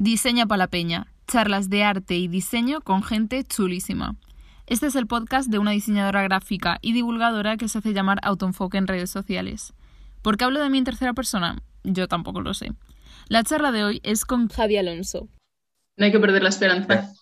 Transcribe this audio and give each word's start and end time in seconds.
Diseña 0.00 0.46
para 0.46 0.58
la 0.58 0.66
Peña, 0.68 1.08
charlas 1.26 1.70
de 1.70 1.82
arte 1.82 2.14
y 2.14 2.28
diseño 2.28 2.82
con 2.82 3.02
gente 3.02 3.42
chulísima. 3.42 4.14
Este 4.68 4.86
es 4.86 4.94
el 4.94 5.08
podcast 5.08 5.50
de 5.50 5.58
una 5.58 5.72
diseñadora 5.72 6.22
gráfica 6.22 6.78
y 6.82 6.92
divulgadora 6.92 7.56
que 7.56 7.66
se 7.66 7.78
hace 7.78 7.92
llamar 7.92 8.20
Autoenfoque 8.22 8.78
en 8.78 8.86
redes 8.86 9.10
sociales. 9.10 9.72
¿Por 10.22 10.36
qué 10.36 10.44
hablo 10.44 10.62
de 10.62 10.70
mí 10.70 10.78
en 10.78 10.84
tercera 10.84 11.14
persona? 11.14 11.64
Yo 11.82 12.06
tampoco 12.06 12.40
lo 12.40 12.54
sé. 12.54 12.70
La 13.26 13.42
charla 13.42 13.72
de 13.72 13.82
hoy 13.82 14.00
es 14.04 14.24
con 14.24 14.46
Javi 14.46 14.76
Alonso. 14.76 15.26
No 15.96 16.04
hay 16.04 16.12
que 16.12 16.20
perder 16.20 16.44
la 16.44 16.50
esperanza. 16.50 17.12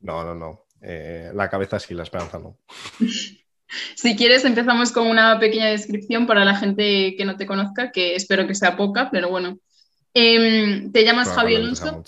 No, 0.00 0.24
no, 0.24 0.34
no. 0.34 0.64
Eh, 0.80 1.30
la 1.34 1.50
cabeza 1.50 1.78
sí, 1.78 1.92
la 1.92 2.04
esperanza 2.04 2.38
no. 2.38 2.56
si 3.96 4.16
quieres, 4.16 4.46
empezamos 4.46 4.92
con 4.92 5.08
una 5.08 5.38
pequeña 5.38 5.66
descripción 5.66 6.26
para 6.26 6.46
la 6.46 6.56
gente 6.56 7.16
que 7.18 7.26
no 7.26 7.36
te 7.36 7.44
conozca, 7.44 7.92
que 7.92 8.14
espero 8.14 8.46
que 8.46 8.54
sea 8.54 8.78
poca, 8.78 9.10
pero 9.10 9.28
bueno, 9.28 9.58
Em, 10.14 10.92
te 10.92 11.04
llamas 11.04 11.28
Javier 11.28 11.60
Alonso 11.60 12.02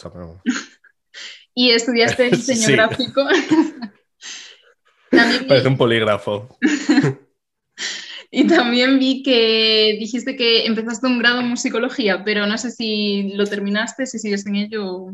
y 1.54 1.70
estudiaste 1.70 2.24
diseño 2.30 2.68
gráfico. 2.68 3.24
Parece 5.48 5.68
un 5.68 5.76
polígrafo. 5.76 6.58
y 8.30 8.46
también 8.48 8.98
vi 8.98 9.22
que 9.22 9.96
dijiste 9.98 10.36
que 10.36 10.66
empezaste 10.66 11.06
un 11.06 11.20
grado 11.20 11.40
en 11.40 11.48
musicología, 11.48 12.24
pero 12.24 12.46
no 12.46 12.58
sé 12.58 12.72
si 12.72 13.32
lo 13.34 13.46
terminaste, 13.46 14.06
si 14.06 14.18
sigues 14.18 14.44
en 14.46 14.56
ello. 14.56 15.12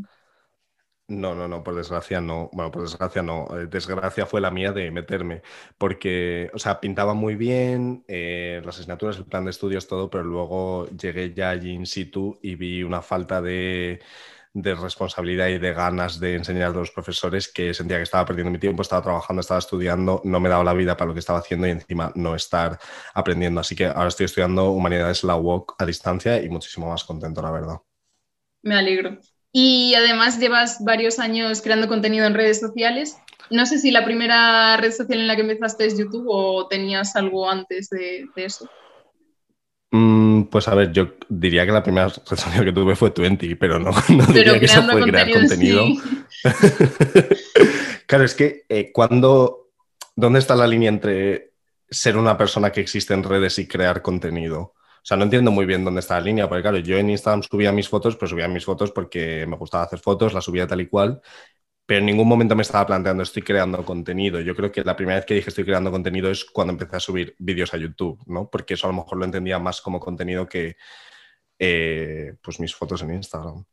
No, 1.10 1.34
no, 1.34 1.48
no, 1.48 1.64
por 1.64 1.74
desgracia 1.74 2.20
no. 2.20 2.50
Bueno, 2.52 2.70
por 2.70 2.82
desgracia 2.82 3.20
no. 3.20 3.48
Eh, 3.59 3.66
desgracia 3.66 4.27
fue 4.27 4.41
la 4.41 4.52
mía 4.52 4.70
de 4.70 4.92
meterme, 4.92 5.42
porque, 5.77 6.48
o 6.55 6.59
sea, 6.60 6.78
pintaba 6.80 7.14
muy 7.14 7.34
bien, 7.34 8.05
eh, 8.06 8.62
las 8.64 8.78
asignaturas, 8.78 9.16
el 9.16 9.24
plan 9.24 9.45
de 9.45 9.50
estudios, 9.50 9.88
todo, 9.88 10.09
pero 10.09 10.23
luego 10.23 10.88
llegué 10.91 11.34
ya 11.34 11.50
allí 11.50 11.73
in 11.73 11.84
situ 11.84 12.38
y 12.42 12.55
vi 12.55 12.84
una 12.84 13.02
falta 13.02 13.42
de, 13.42 14.00
responsabilidad 14.55 15.48
y 15.48 15.59
de 15.59 15.73
ganas 15.73 16.20
de 16.20 16.36
enseñar 16.36 16.70
a 16.70 16.74
los 16.74 16.92
profesores 16.92 17.48
que 17.48 17.74
sentía 17.74 17.97
que 17.97 18.05
estaba 18.05 18.24
perdiendo 18.24 18.52
mi 18.52 18.58
tiempo, 18.58 18.83
estaba 18.83 19.03
trabajando, 19.03 19.41
estaba 19.41 19.58
estudiando, 19.58 20.20
no 20.25 20.38
me 20.38 20.48
daba 20.48 20.62
la 20.62 20.75
vida 20.75 20.97
para 20.97 21.08
lo 21.08 21.14
que 21.14 21.20
estaba 21.20 21.41
haciendo 21.41 21.66
y 21.66 21.70
encima 21.70 22.12
no 22.14 22.36
estar 22.36 22.78
aprendiendo. 23.14 23.61
Así 23.61 23.75
que 23.75 23.86
ahora 23.86 24.08
estoy 24.08 24.27
estudiando 24.27 24.70
Humanidades 24.70 25.25
la 25.25 25.34
UOC 25.36 25.75
a 25.77 25.86
distancia 25.86 26.41
y 26.41 26.48
muchísimo 26.48 26.88
más 26.88 27.03
contento, 27.05 27.42
la 27.42 27.50
verdad. 27.50 27.77
Me 28.62 28.77
alegro. 28.77 29.19
Y 29.53 29.95
además 29.95 30.39
llevas 30.39 30.83
varios 30.84 31.19
años 31.19 31.61
creando 31.61 31.89
contenido 31.89 32.27
en 32.27 32.34
redes 32.34 32.61
sociales. 32.61 33.17
No 33.51 33.67
sé 33.67 33.79
si 33.79 33.91
la 33.91 34.05
primera 34.05 34.77
red 34.77 34.93
social 34.93 35.19
en 35.19 35.27
la 35.27 35.34
que 35.34 35.43
empezaste 35.43 35.84
es 35.84 35.98
YouTube 35.98 36.27
o 36.29 36.69
tenías 36.69 37.17
algo 37.17 37.51
antes 37.51 37.91
de, 37.91 38.28
eso. 38.37 38.69
Mm, 39.91 40.45
pues 40.45 40.69
a 40.69 40.75
ver, 40.77 40.93
yo 40.93 41.15
diría 41.28 41.67
que 41.67 41.73
la 41.73 41.83
primera 41.83 42.09
red 42.31 42.39
social 42.39 42.65
que 42.65 42.73
tuve 42.73 42.95
fue 42.95 43.11
Twenty, 43.11 43.56
pero 43.56 43.81
no, 43.81 43.91
no 44.09 44.27
diría 44.27 44.59
que 44.61 44.67
eso 44.67 44.84
fue 44.84 45.03
crear 45.03 45.33
contenido. 45.33 45.84
claro, 48.06 48.25
es 48.25 48.34
que 48.34 48.67
eh, 48.69 48.93
cuando, 48.93 49.73
¿dónde 50.15 50.39
está 50.39 50.55
la 50.55 50.69
línea 50.69 50.91
entre 50.91 51.55
ser 51.91 52.17
una 52.17 52.39
persona 52.39 52.71
que 52.71 52.81
existe 52.81 53.15
en 53.15 53.25
redes 53.25 53.59
y 53.59 53.67
crear 53.67 54.01
contenido? 54.01 54.75
Sea, 55.11 55.16
no 55.16 55.25
entiendo 55.25 55.50
muy 55.50 55.66
bien 55.66 55.84
dónde 55.84 55.98
está 55.98 56.14
la 56.14 56.20
línea, 56.20 56.48
porque 56.48 56.62
claro, 56.62 56.78
yo 56.78 56.97
en 56.97 57.11
Instagram 57.11 57.42
subía 57.42 57.72
mis 57.72 57.89
fotos, 57.89 58.14
pero 58.14 58.28
subía 58.28 58.47
mis 58.47 58.64
fotos 58.64 58.92
porque 58.92 59.44
me 59.44 59.56
gustaba 59.56 59.83
hacer 59.83 59.98
fotos, 59.98 60.33
las 60.33 60.44
subía 60.44 60.69
tal 60.69 60.83
y 60.83 60.86
cual, 60.86 61.20
pero 61.84 61.98
en 61.98 62.06
ningún 62.06 62.28
momento 62.28 62.55
me 62.55 62.62
estaba 62.62 62.86
planteando 62.86 63.25
estoy 63.25 63.42
creando 63.42 63.84
contenido. 63.84 64.41
Yo 64.41 64.55
creo 64.55 64.70
que 64.70 64.84
la 64.84 64.94
primera 64.94 65.16
vez 65.16 65.27
que 65.27 65.34
dije 65.34 65.48
estoy 65.48 65.64
creando 65.64 65.91
contenido 65.91 66.31
es 66.31 66.44
cuando 66.44 66.75
empecé 66.75 66.94
a 66.94 67.00
subir 67.00 67.34
vídeos 67.41 67.75
a 67.75 67.77
YouTube, 67.77 68.22
¿no? 68.27 68.48
Porque 68.48 68.75
eso 68.75 68.86
a 68.86 68.91
lo 68.91 68.98
mejor 68.98 69.19
lo 69.19 69.25
entendía 69.25 69.58
más 69.58 69.81
como 69.81 69.98
contenido 69.98 70.47
que 70.47 70.77
eh, 71.58 72.34
pues 72.41 72.61
mis 72.61 72.72
fotos 72.72 73.03
en 73.03 73.14
Instagram. 73.14 73.64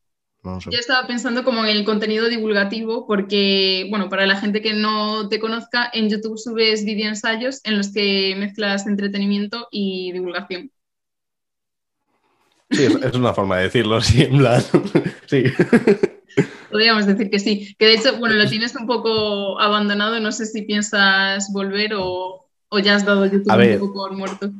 Yo 0.44 0.80
estaba 0.80 1.06
pensando 1.06 1.44
como 1.44 1.66
en 1.66 1.78
el 1.78 1.86
contenido 1.86 2.30
divulgativo, 2.30 3.06
porque, 3.06 3.86
bueno, 3.92 4.10
para 4.10 4.26
la 4.26 4.40
gente 4.40 4.64
que 4.64 4.74
no 4.74 5.30
te 5.30 5.40
conozca, 5.40 5.92
en 5.94 6.10
YouTube 6.10 6.40
subes 6.40 6.84
video 6.84 7.10
ensayos 7.10 7.62
en 7.64 7.78
los 7.78 7.94
que 7.94 8.36
mezclas 8.40 8.88
entretenimiento 8.88 9.68
y 9.70 10.12
divulgación. 10.14 10.72
Sí, 12.70 12.86
es, 12.86 13.14
una 13.16 13.34
forma 13.34 13.58
de 13.58 13.64
decirlo, 13.64 14.02
sí, 14.02 14.24
en 14.24 14.38
plan. 14.38 14.62
sí. 15.26 15.44
Podríamos 16.70 17.06
decir 17.06 17.30
que 17.30 17.40
sí. 17.40 17.76
Que 17.80 17.86
de 17.86 17.94
hecho, 17.96 18.18
bueno, 18.18 18.36
lo 18.36 18.48
tienes 18.48 18.76
un 18.76 18.88
poco 18.88 19.60
abandonado. 19.60 20.20
No 20.20 20.32
sé 20.32 20.46
si 20.46 20.64
piensas 20.64 21.52
volver 21.54 21.94
o, 21.96 22.46
ya 22.84 22.96
has 22.96 23.06
dado 23.06 23.26
YouTube 23.26 23.54
un 23.54 23.80
poco 23.80 23.94
por 23.94 24.14
muerto. 24.14 24.52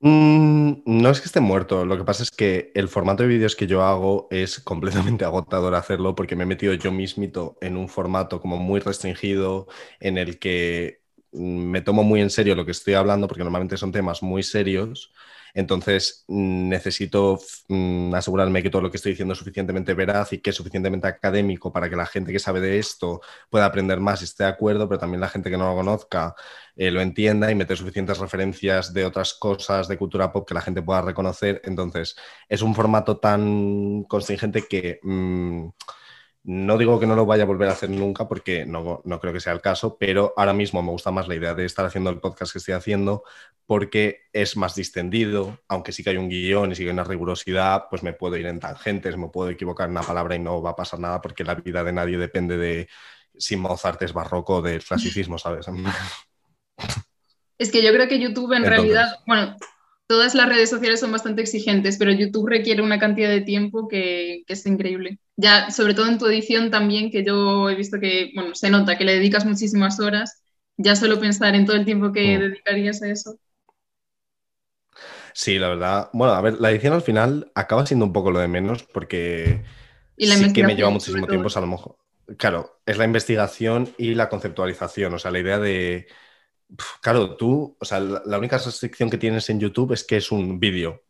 Mm, 0.00 0.82
no 0.86 1.10
es 1.10 1.20
que 1.20 1.26
esté 1.26 1.40
muerto, 1.40 1.84
lo 1.84 1.96
que 1.96 2.04
pasa 2.04 2.22
es 2.22 2.30
que 2.30 2.70
el 2.76 2.88
formato 2.88 3.24
de 3.24 3.28
vídeos 3.28 3.56
que 3.56 3.66
yo 3.66 3.82
hago 3.82 4.28
es 4.30 4.60
completamente 4.60 5.24
agotador 5.24 5.74
hacerlo 5.74 6.14
porque 6.14 6.36
me 6.36 6.44
he 6.44 6.46
metido 6.46 6.72
yo 6.74 6.92
mismito 6.92 7.58
en 7.60 7.76
un 7.76 7.88
formato 7.88 8.40
como 8.40 8.58
muy 8.58 8.78
restringido 8.78 9.66
en 9.98 10.16
el 10.16 10.38
que 10.38 11.02
mm, 11.32 11.38
me 11.40 11.80
tomo 11.80 12.04
muy 12.04 12.20
en 12.20 12.30
serio 12.30 12.54
lo 12.54 12.64
que 12.64 12.70
estoy 12.70 12.94
hablando 12.94 13.26
porque 13.26 13.42
normalmente 13.42 13.76
son 13.76 13.90
temas 13.90 14.22
muy 14.22 14.44
serios 14.44 15.12
entonces, 15.54 16.24
mm, 16.28 16.68
necesito 16.68 17.38
mm, 17.68 18.14
asegurarme 18.14 18.62
que 18.62 18.70
todo 18.70 18.82
lo 18.82 18.90
que 18.90 18.96
estoy 18.96 19.12
diciendo 19.12 19.32
es 19.32 19.38
suficientemente 19.38 19.94
veraz 19.94 20.32
y 20.32 20.38
que 20.38 20.50
es 20.50 20.56
suficientemente 20.56 21.06
académico 21.06 21.72
para 21.72 21.88
que 21.90 21.96
la 21.96 22.06
gente 22.06 22.32
que 22.32 22.38
sabe 22.38 22.60
de 22.60 22.78
esto 22.78 23.20
pueda 23.50 23.66
aprender 23.66 24.00
más 24.00 24.20
y 24.20 24.24
esté 24.24 24.44
de 24.44 24.50
acuerdo, 24.50 24.88
pero 24.88 24.98
también 24.98 25.20
la 25.20 25.28
gente 25.28 25.50
que 25.50 25.58
no 25.58 25.68
lo 25.68 25.76
conozca 25.76 26.34
eh, 26.76 26.90
lo 26.92 27.00
entienda 27.00 27.50
y 27.50 27.54
meter 27.56 27.76
suficientes 27.76 28.18
referencias 28.18 28.92
de 28.94 29.04
otras 29.04 29.34
cosas 29.34 29.88
de 29.88 29.98
cultura 29.98 30.32
pop 30.32 30.46
que 30.46 30.54
la 30.54 30.60
gente 30.60 30.80
pueda 30.80 31.02
reconocer. 31.02 31.60
Entonces, 31.64 32.16
es 32.48 32.62
un 32.62 32.74
formato 32.74 33.18
tan 33.18 34.04
contingente 34.04 34.66
que... 34.68 35.00
Mm, 35.02 35.68
no 36.48 36.78
digo 36.78 36.98
que 36.98 37.06
no 37.06 37.14
lo 37.14 37.26
vaya 37.26 37.42
a 37.42 37.46
volver 37.46 37.68
a 37.68 37.72
hacer 37.72 37.90
nunca 37.90 38.26
porque 38.26 38.64
no, 38.64 39.02
creo 39.20 39.34
que 39.34 39.40
sea 39.40 39.52
el 39.52 39.60
caso, 39.60 39.98
pero 39.98 40.32
ahora 40.34 40.54
mismo 40.54 40.82
me 40.82 40.90
gusta 40.90 41.10
más 41.10 41.28
la 41.28 41.34
idea 41.34 41.52
de 41.52 41.66
estar 41.66 41.84
haciendo 41.84 42.08
el 42.08 42.20
podcast 42.20 42.52
que 42.52 42.58
estoy 42.58 42.72
haciendo 42.72 43.22
porque 43.66 44.22
es 44.32 44.56
más 44.56 44.74
distendido, 44.74 45.60
aunque 45.68 45.92
sí 45.92 46.02
que 46.02 46.08
hay 46.08 46.16
un 46.16 46.30
guion 46.30 46.72
y 46.72 46.74
sí 46.74 46.84
que 46.84 46.88
hay 46.88 46.94
una 46.94 47.04
rigurosidad, 47.04 47.84
pues 47.90 48.02
me 48.02 48.14
puedo 48.14 48.38
ir 48.38 48.46
en 48.46 48.60
tangentes, 48.60 49.18
me 49.18 49.28
puedo 49.28 49.50
equivocar 49.50 49.88
en 49.88 49.90
una 49.90 50.02
palabra 50.02 50.36
y 50.36 50.38
no 50.38 50.62
va 50.62 50.70
a 50.70 50.76
pasar 50.76 51.00
nada 51.00 51.20
porque 51.20 51.44
la 51.44 51.54
vida 51.54 51.84
de 51.84 51.92
nadie 51.92 52.16
depende 52.16 52.56
de 52.56 52.88
si 53.36 53.56
Mozart 53.56 54.00
es 54.00 54.14
barroco 54.14 54.56
o 54.56 54.62
del 54.62 54.82
clasicismo, 54.82 55.36
¿sabes? 55.36 55.66
Es 57.58 57.70
que 57.70 57.82
yo 57.82 57.92
creo 57.92 58.08
que 58.08 58.20
YouTube 58.20 58.54
en 58.54 58.64
realidad, 58.64 59.18
bueno, 59.26 59.54
todas 60.08 60.34
las 60.34 60.48
redes 60.48 60.70
sociales 60.70 61.00
son 61.00 61.12
bastante 61.12 61.42
exigentes, 61.42 61.98
pero 61.98 62.10
YouTube 62.10 62.48
requiere 62.48 62.82
una 62.82 62.98
cantidad 62.98 63.28
de 63.28 63.42
tiempo 63.42 63.86
que, 63.86 64.42
es 64.48 64.66
increíble. 64.66 65.18
Ya, 65.36 65.70
sobre 65.70 65.94
todo 65.94 66.06
en 66.08 66.18
tu 66.18 66.26
edición 66.26 66.70
también, 66.70 67.10
que 67.10 67.22
yo 67.24 67.68
he 67.68 67.74
visto 67.74 68.00
que, 68.00 68.32
bueno, 68.34 68.54
se 68.54 68.70
nota 68.70 68.96
que 68.96 69.04
le 69.04 69.14
dedicas 69.14 69.44
muchísimas 69.44 70.00
horas, 70.00 70.42
ya 70.78 70.96
solo 70.96 71.20
pensar 71.20 71.54
en 71.54 71.66
todo 71.66 71.76
el 71.76 71.84
tiempo 71.84 72.10
que 72.10 72.36
mm. 72.36 72.40
dedicarías 72.40 73.02
a 73.02 73.10
eso. 73.10 73.38
Sí, 75.34 75.58
la 75.58 75.68
verdad. 75.68 76.08
Bueno, 76.14 76.32
a 76.32 76.40
ver, 76.40 76.58
la 76.58 76.70
edición 76.70 76.94
al 76.94 77.02
final 77.02 77.52
acaba 77.54 77.86
siendo 77.86 78.06
un 78.06 78.12
poco 78.12 78.30
lo 78.30 78.40
de 78.40 78.48
menos 78.48 78.82
porque 78.84 79.62
sí 80.16 80.52
que 80.54 80.64
me 80.64 80.74
lleva 80.74 80.90
muchísimo 80.90 81.26
tiempo, 81.26 81.48
a 81.54 81.60
lo 81.60 81.66
mejor. 81.66 81.96
Claro, 82.38 82.80
es 82.86 82.96
la 82.96 83.04
investigación 83.04 83.94
y 83.98 84.14
la 84.14 84.30
conceptualización, 84.30 85.12
o 85.14 85.18
sea, 85.18 85.30
la 85.30 85.38
idea 85.38 85.58
de 85.58 86.08
Claro, 87.00 87.36
tú, 87.36 87.76
o 87.80 87.84
sea, 87.84 87.98
la, 88.00 88.38
única 88.38 88.58
restricción 88.58 89.08
que 89.08 89.16
tienes 89.18 89.48
en 89.48 89.58
YouTube 89.58 89.92
es 89.92 90.04
que 90.04 90.18
es 90.18 90.30
un 90.30 90.60
vídeo. 90.60 91.02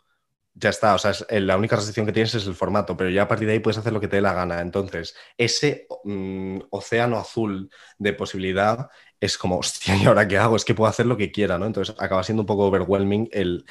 Ya 0.54 0.70
está, 0.70 0.94
o 0.94 0.98
sea, 0.98 1.12
la 1.40 1.56
única 1.56 1.76
restricción 1.76 2.06
que 2.06 2.12
tienes 2.12 2.34
es 2.34 2.46
el 2.46 2.54
formato, 2.54 2.96
pero 2.96 3.10
ya 3.10 3.22
a 3.24 3.28
partir 3.28 3.48
de 3.48 3.54
ahí 3.54 3.60
puedes 3.60 3.78
hacer 3.78 3.92
lo 3.92 4.00
que 4.00 4.08
te 4.08 4.16
dé 4.16 4.22
la 4.22 4.34
gana. 4.34 4.60
Entonces, 4.60 5.16
ese 5.38 5.86
mm, 6.04 6.60
océano 6.70 7.18
azul 7.18 7.70
de 7.98 8.12
posibilidad 8.14 8.90
es 9.20 9.38
como, 9.38 9.58
hostia, 9.58 9.96
¿y 9.96 10.06
ahora 10.06 10.28
qué 10.28 10.38
hago? 10.38 10.56
Es 10.56 10.64
que 10.64 10.74
puedo 10.74 10.90
hacer 10.90 11.06
lo 11.06 11.16
que 11.16 11.32
quiera, 11.32 11.58
¿no? 11.58 11.66
Entonces, 11.66 11.94
acaba 11.98 12.24
siendo 12.24 12.42
un 12.42 12.46
poco 12.46 12.66
overwhelming 12.66 13.28
el 13.32 13.64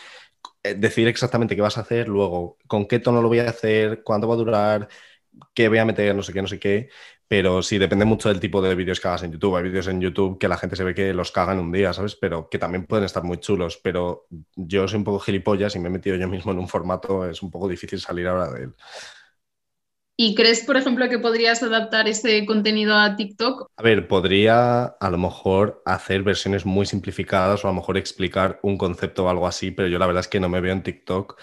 eh, 0.64 0.76
decidir 0.76 1.10
exactamente 1.10 1.56
qué 1.56 1.62
vas 1.62 1.78
a 1.78 1.82
hacer, 1.82 2.08
luego 2.10 2.58
con 2.68 2.88
qué 2.88 3.00
tono 3.00 3.22
lo 3.22 3.28
voy 3.30 3.40
a 3.40 3.50
hacer, 3.50 4.04
cuánto 4.04 4.28
va 4.28 4.36
a 4.36 4.38
durar, 4.38 4.88
qué 5.54 5.70
voy 5.70 5.78
a 5.80 5.86
meter, 5.86 6.16
no 6.16 6.24
sé 6.24 6.34
qué, 6.34 6.42
no 6.42 6.48
sé 6.48 6.60
qué. 6.60 6.90
Pero 7.28 7.62
sí, 7.62 7.78
depende 7.78 8.06
mucho 8.06 8.30
del 8.30 8.40
tipo 8.40 8.62
de 8.62 8.74
vídeos 8.74 9.02
que 9.02 9.08
hagas 9.10 9.24
en 9.24 9.34
YouTube. 9.34 9.58
Hay 9.58 9.64
vídeos 9.64 9.88
en 9.88 10.00
YouTube 10.00 10.40
que 10.40 10.48
la 10.48 10.58
gente 10.58 10.78
se 10.78 10.84
ve 10.86 10.96
que 10.96 11.14
los 11.14 11.32
cagan 11.32 11.60
un 11.60 11.72
día, 11.74 11.92
¿sabes? 11.92 12.16
Pero 12.16 12.50
que 12.50 12.58
también 12.58 12.86
pueden 12.86 13.04
estar 13.04 13.24
muy 13.24 13.38
chulos. 13.38 13.78
Pero 13.84 14.28
yo 14.56 14.88
soy 14.88 14.98
un 14.98 15.04
poco 15.04 15.20
gilipollas 15.20 15.76
y 15.76 15.80
me 15.80 15.90
he 15.90 15.92
metido 15.92 16.16
yo 16.16 16.28
mismo 16.30 16.54
en 16.54 16.60
un 16.60 16.70
formato, 16.70 17.30
es 17.30 17.42
un 17.44 17.52
poco 17.52 17.68
difícil 17.68 18.00
salir 18.00 18.28
ahora 18.28 18.50
de 18.52 18.64
él. 18.64 18.76
¿Y 20.20 20.34
crees, 20.34 20.64
por 20.64 20.78
ejemplo, 20.78 21.08
que 21.10 21.20
podrías 21.20 21.62
adaptar 21.62 22.08
ese 22.08 22.44
contenido 22.46 22.98
a 22.98 23.16
TikTok? 23.16 23.70
A 23.76 23.84
ver, 23.84 24.08
podría 24.08 24.84
a 24.86 25.10
lo 25.12 25.18
mejor 25.18 25.84
hacer 25.86 26.24
versiones 26.24 26.66
muy 26.66 26.88
simplificadas 26.88 27.64
o 27.64 27.68
a 27.68 27.72
lo 27.72 27.76
mejor 27.76 27.98
explicar 27.98 28.60
un 28.64 28.78
concepto 28.78 29.26
o 29.26 29.30
algo 29.30 29.46
así, 29.46 29.70
pero 29.70 29.90
yo 29.90 30.00
la 30.00 30.08
verdad 30.08 30.22
es 30.22 30.28
que 30.28 30.40
no 30.40 30.50
me 30.50 30.62
veo 30.62 30.74
en 30.74 30.82
TikTok. 30.82 31.38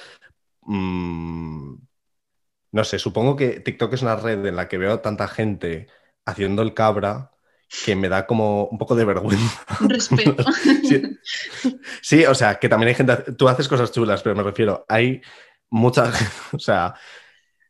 Mmm 0.63 1.77
no 2.75 2.83
sé, 2.83 2.99
supongo 2.99 3.37
que 3.37 3.61
TikTok 3.61 3.93
es 3.93 4.03
una 4.03 4.17
red 4.17 4.45
en 4.45 4.57
la 4.57 4.67
que 4.67 4.79
veo 4.79 4.99
tanta 4.99 5.29
gente 5.29 5.87
haciendo 6.27 6.61
el 6.61 6.75
cabra 6.75 7.31
que 7.85 7.95
me 7.95 8.09
da 8.09 8.27
como 8.27 8.65
un 8.65 8.79
poco 8.79 8.97
de 8.97 9.05
vergüenza. 9.05 9.65
Respeto. 9.81 10.45
sí, 12.03 12.25
o 12.25 12.35
sea, 12.35 12.57
que 12.57 12.69
también 12.69 12.89
hay 12.89 12.97
gente, 12.97 13.15
tú 13.39 13.49
haces 13.49 13.69
cosas 13.69 13.93
chulas, 13.93 14.25
pero 14.25 14.35
me 14.35 14.43
refiero, 14.43 14.85
hay 14.89 15.23
mucha, 15.71 16.11
o 16.53 16.59
sea, 16.59 16.97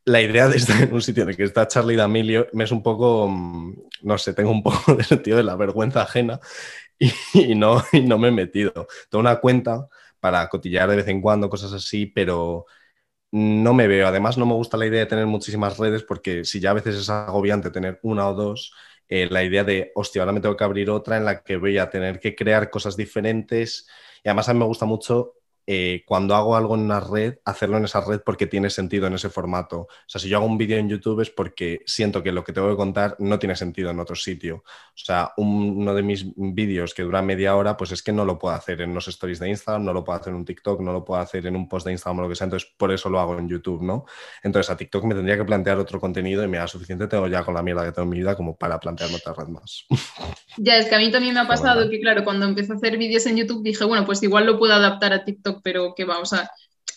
la 0.07 0.23
idea 0.23 0.49
de 0.49 0.57
estar 0.57 0.81
en 0.81 0.95
un 0.95 1.03
sitio 1.03 1.25
en 1.25 1.29
el 1.29 1.37
que 1.37 1.45
está 1.45 1.69
Charlie 1.69 1.97
D'Amelio 1.97 2.47
me 2.55 2.65
es 2.65 2.73
un 2.73 2.83
poco, 2.83 3.29
mm, 3.29 3.75
no 4.05 4.17
sé, 4.17 4.33
tengo 4.33 4.53
un 4.53 4.63
poco 4.63 4.95
de 4.97 5.05
sentido 5.05 5.37
de 5.37 5.45
la 5.45 5.57
vergüenza 5.57 6.01
ajena 6.01 6.41
y, 6.99 7.55
no, 7.55 7.85
y 7.93 8.01
no 8.01 8.17
me 8.17 8.29
he 8.29 8.33
metido. 8.33 8.73
Tengo 9.11 9.21
una 9.21 9.37
cuenta 9.37 9.87
para 10.19 10.49
cotillar 10.49 10.89
de 10.89 10.97
vez 10.97 11.09
en 11.09 11.21
cuando, 11.21 11.51
cosas 11.51 11.75
así, 11.75 12.07
pero 12.07 12.65
no 13.35 13.75
me 13.75 13.89
veo. 13.89 14.07
Además, 14.07 14.39
no 14.39 14.47
me 14.47 14.55
gusta 14.55 14.77
la 14.77 14.87
idea 14.87 15.01
de 15.01 15.07
tener 15.07 15.27
muchísimas 15.27 15.77
redes 15.77 16.05
porque 16.05 16.45
si 16.45 16.61
ya 16.61 16.71
a 16.71 16.75
veces 16.75 16.95
es 16.95 17.11
agobiante 17.11 17.71
tener 17.71 17.99
una 18.03 18.29
o 18.29 18.35
dos, 18.35 18.73
eh, 19.09 19.27
la 19.29 19.43
idea 19.43 19.65
de, 19.65 19.91
hostia, 19.97 20.23
ahora 20.23 20.33
me 20.33 20.41
tengo 20.41 20.57
que 20.57 20.63
abrir 20.63 20.89
otra 20.89 21.17
en 21.17 21.25
la 21.25 21.43
que 21.43 21.57
voy 21.57 21.79
a 21.79 21.91
tener 21.91 22.21
que 22.21 22.37
crear 22.37 22.71
cosas 22.71 22.97
diferentes. 22.97 23.89
Y 24.23 24.29
además 24.29 24.49
a 24.49 24.55
mí 24.55 24.61
me 24.61 24.67
gusta 24.67 24.87
mucho 24.87 25.35
eh, 25.67 26.03
cuando 26.07 26.35
hago 26.35 26.57
algo 26.57 26.75
en 26.75 26.83
una 26.83 27.01
red, 27.01 27.39
hacerlo 27.45 27.79
en 27.79 27.85
esa 27.85 28.01
red 28.05 28.21
porque 28.25 28.47
tiene 28.47 28.71
sentido 28.71 29.07
en 29.07 29.15
ese 29.15 29.31
formato. 29.31 29.81
O 29.81 29.89
sea, 30.07 30.21
si 30.21 30.29
yo 30.29 30.39
hago 30.39 30.47
un 30.47 30.59
vídeo 30.59 30.79
en 30.79 30.89
YouTube 30.89 31.21
es 31.21 31.31
porque 31.31 31.83
siento 31.87 32.23
que 32.23 32.33
lo 32.33 32.45
que 32.45 32.53
tengo 32.53 32.69
que 32.71 32.77
contar 32.77 33.17
no 33.19 33.39
tiene 33.39 33.57
sentido 33.57 33.91
en 33.91 34.01
otro 34.01 34.17
sitio. 34.17 34.57
O 34.57 34.93
sea, 34.95 35.33
uno 35.37 35.95
de 35.95 36.03
mis 36.03 36.27
vídeos 36.37 36.95
que 36.95 37.03
dura 37.03 37.23
media 37.23 37.57
hora, 37.57 37.77
pues 37.77 37.93
es 37.93 38.03
que 38.03 38.13
no 38.13 38.25
lo 38.25 38.39
puedo 38.39 38.55
hacer 38.55 38.81
en 38.81 38.95
los 38.95 39.09
stories 39.09 39.39
de 39.39 39.49
Instagram, 39.49 39.85
no 39.85 39.93
lo 39.93 40.05
puedo 40.05 40.19
hacer 40.19 40.31
en 40.31 40.37
un 40.37 40.45
TikTok, 40.45 40.81
no 40.81 40.93
lo 40.93 41.05
puedo 41.05 41.21
hacer 41.21 41.47
en 41.47 41.57
un 41.57 41.69
post 41.69 41.87
de 41.87 41.93
Instagram 41.93 42.19
o 42.19 42.23
lo 42.23 42.29
que 42.29 42.37
sea. 42.37 42.45
Entonces, 42.45 42.71
por 42.77 42.93
eso 42.93 43.09
lo 43.09 43.21
hago 43.21 43.39
en 43.39 43.49
YouTube, 43.49 43.83
¿no? 43.83 44.05
Entonces, 44.43 44.71
a 44.71 44.77
TikTok 44.77 45.05
me 45.05 45.15
tendría 45.15 45.37
que 45.37 45.45
plantear 45.45 45.79
otro 45.79 46.01
contenido 46.01 46.45
y 46.45 46.49
me 46.49 46.59
da 46.59 46.67
suficiente 46.67 47.07
tengo 47.07 47.27
ya 47.29 47.45
con 47.45 47.55
la 47.55 47.63
mierda 47.63 47.85
que 47.85 47.93
tengo 47.93 48.05
en 48.05 48.11
mi 48.11 48.19
vida 48.19 48.37
como 48.37 48.57
para 48.57 48.79
plantearme 48.81 49.17
otra 49.17 49.35
red 49.35 49.49
más. 49.49 49.87
Ya, 50.57 50.77
es 50.79 50.87
que 50.87 50.95
a 50.95 50.99
mí 50.99 51.11
también 51.11 51.35
me 51.35 51.41
ha 51.41 51.49
pasado 51.49 51.89
que, 51.91 52.01
claro, 52.01 52.25
cuando 52.25 52.47
empecé 52.47 52.73
a 52.73 52.77
hacer 52.77 52.97
vídeos 52.99 53.27
en 53.27 53.37
YouTube 53.37 53.63
dije, 53.63 53.85
bueno, 53.85 54.05
pues 54.05 54.23
igual 54.23 54.47
lo 54.47 54.59
puedo 54.59 54.75
adaptar 54.75 55.13
a 55.13 55.25
TikTok, 55.25 55.54
pero 55.63 55.95
que 55.95 56.05
va, 56.05 56.19
o 56.19 56.27
sea, 56.27 56.51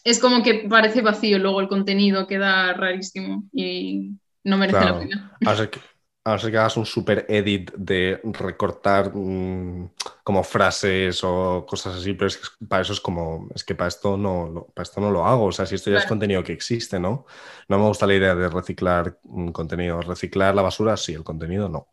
es 0.04 0.20
como 0.20 0.44
que 0.44 0.66
parece 0.70 1.02
vacío 1.02 1.40
luego 1.40 1.62
el 1.62 1.68
contenido, 1.68 2.28
queda 2.28 2.74
rarísimo 2.74 3.44
y 3.52 4.12
no 4.44 4.58
merece 4.58 4.86
la 4.86 4.98
pena. 4.98 5.38
A 5.46 5.54
ver 5.54 5.70
que, 5.70 5.80
que 5.80 6.58
hagas 6.58 6.78
un 6.78 6.86
super 6.86 7.26
edit 7.28 7.72
de 7.74 8.22
recortar 8.24 9.12
mm, 9.14 9.90
como 10.24 10.44
frases 10.44 11.22
o 11.24 11.66
cosas 11.68 11.98
así, 11.98 12.14
pero 12.14 12.28
es 12.28 12.38
que 12.38 12.66
para 12.66 12.84
eso 12.84 12.94
es 12.94 13.02
como, 13.02 13.50
es 13.54 13.64
que 13.64 13.76
para 13.76 13.90
esto 13.90 14.16
no, 14.16 14.68
para 14.74 14.84
esto 14.84 15.02
no 15.02 15.12
lo 15.12 15.26
hago, 15.26 15.46
o 15.46 15.52
sea, 15.52 15.66
si 15.66 15.76
esto 15.76 15.92
ya 15.92 15.98
es 15.98 16.06
contenido 16.06 16.44
que 16.44 16.54
existe, 16.54 17.00
¿no? 17.00 17.26
No 17.68 17.78
me 17.78 17.88
gusta 17.88 18.08
la 18.08 18.16
idea 18.16 18.34
de 18.34 18.50
reciclar 18.50 19.20
un 19.24 19.52
contenido, 19.52 20.02
reciclar 20.02 20.56
la 20.56 20.62
basura, 20.62 20.96
sí, 20.96 21.14
el 21.14 21.24
contenido 21.24 21.68
no. 21.68 21.88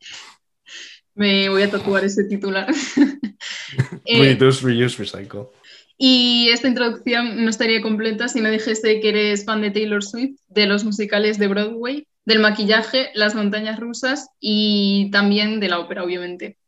Me 1.17 1.49
voy 1.49 1.63
a 1.63 1.71
tatuar 1.71 2.05
ese 2.05 2.25
titular. 2.25 2.69
Reduce, 4.07 4.63
reuse, 4.63 4.99
recycle. 4.99 5.49
Y 5.96 6.49
esta 6.52 6.69
introducción 6.69 7.44
no 7.44 7.50
estaría 7.50 7.81
completa 7.81 8.29
si 8.29 8.41
no 8.41 8.50
dijese 8.50 9.00
que 9.00 9.08
eres 9.08 9.44
fan 9.44 9.61
de 9.61 9.70
Taylor 9.70 10.02
Swift, 10.02 10.41
de 10.49 10.67
los 10.67 10.85
musicales 10.85 11.38
de 11.38 11.49
Broadway, 11.49 12.06
del 12.25 12.41
maquillaje, 12.41 13.11
las 13.14 13.35
montañas 13.35 13.79
rusas 13.79 14.31
y 14.41 15.11
también 15.12 15.61
de 15.61 15.69
la 15.69 15.79
ópera, 15.79 16.02
obviamente. 16.02 16.58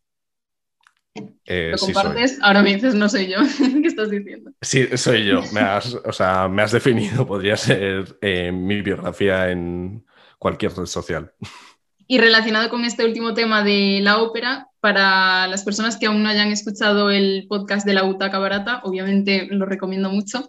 Eh, 1.47 1.71
¿Lo 1.73 1.79
compartes? 1.79 2.39
Ahora 2.43 2.63
me 2.63 2.75
dices, 2.75 2.95
no 2.95 3.09
soy 3.09 3.29
yo. 3.29 3.39
¿Qué 3.83 3.89
estás 3.89 4.11
diciendo? 4.11 4.53
Sí, 4.61 4.87
soy 4.97 5.25
yo. 5.25 5.43
Me 5.53 5.61
has, 5.61 5.95
o 5.95 6.13
sea, 6.13 6.49
me 6.49 6.63
has 6.63 6.73
definido, 6.73 7.27
podría 7.27 7.57
ser 7.57 8.19
eh, 8.21 8.53
mi 8.53 8.83
biografía 8.83 9.51
en 9.51 10.05
cualquier 10.39 10.73
red 10.73 10.87
social. 10.87 11.33
Y 12.07 12.19
relacionado 12.19 12.69
con 12.69 12.85
este 12.85 13.05
último 13.05 13.35
tema 13.35 13.65
de 13.65 14.01
la 14.03 14.19
ópera, 14.19 14.69
para 14.87 15.49
las 15.49 15.65
personas 15.65 15.97
que 15.97 16.07
aún 16.07 16.23
no 16.23 16.29
hayan 16.29 16.53
escuchado 16.53 17.11
el 17.11 17.47
podcast 17.49 17.85
de 17.85 17.93
la 17.93 18.05
Butaca 18.05 18.39
Barata, 18.39 18.83
obviamente 18.85 19.49
lo 19.51 19.67
recomiendo 19.67 20.11
mucho. 20.11 20.49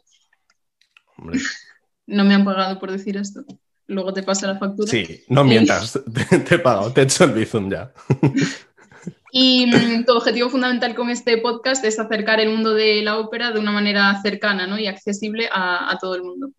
No 2.09 2.23
me 2.23 2.35
han 2.35 2.45
pagado 2.45 2.79
por 2.79 2.89
decir 2.89 3.17
esto. 3.17 3.43
Luego 3.87 4.13
te 4.13 4.23
pasa 4.23 4.47
la 4.47 4.57
factura. 4.57 4.89
Sí, 4.89 5.23
no 5.27 5.43
mientas, 5.43 5.99
te, 6.47 6.55
he 6.55 6.59
pagado, 6.59 6.93
te 6.93 7.01
he 7.01 7.03
hecho 7.03 7.23
el 7.23 7.31
bizum 7.31 7.69
ya. 7.69 7.91
Y 9.31 9.65
mm, 9.65 10.05
tu 10.05 10.13
objetivo 10.13 10.49
fundamental 10.49 10.95
con 10.95 11.09
este 11.09 11.37
podcast 11.39 11.83
es 11.83 11.99
acercar 11.99 12.39
el 12.39 12.49
mundo 12.49 12.73
de 12.73 13.01
la 13.01 13.17
ópera 13.17 13.51
de 13.51 13.59
una 13.59 13.71
manera 13.71 14.21
cercana 14.21 14.67
¿no? 14.67 14.79
y 14.79 14.87
accesible 14.87 15.49
a 15.51 15.97
todo 15.99 16.15
el 16.15 16.23
mundo. 16.23 16.51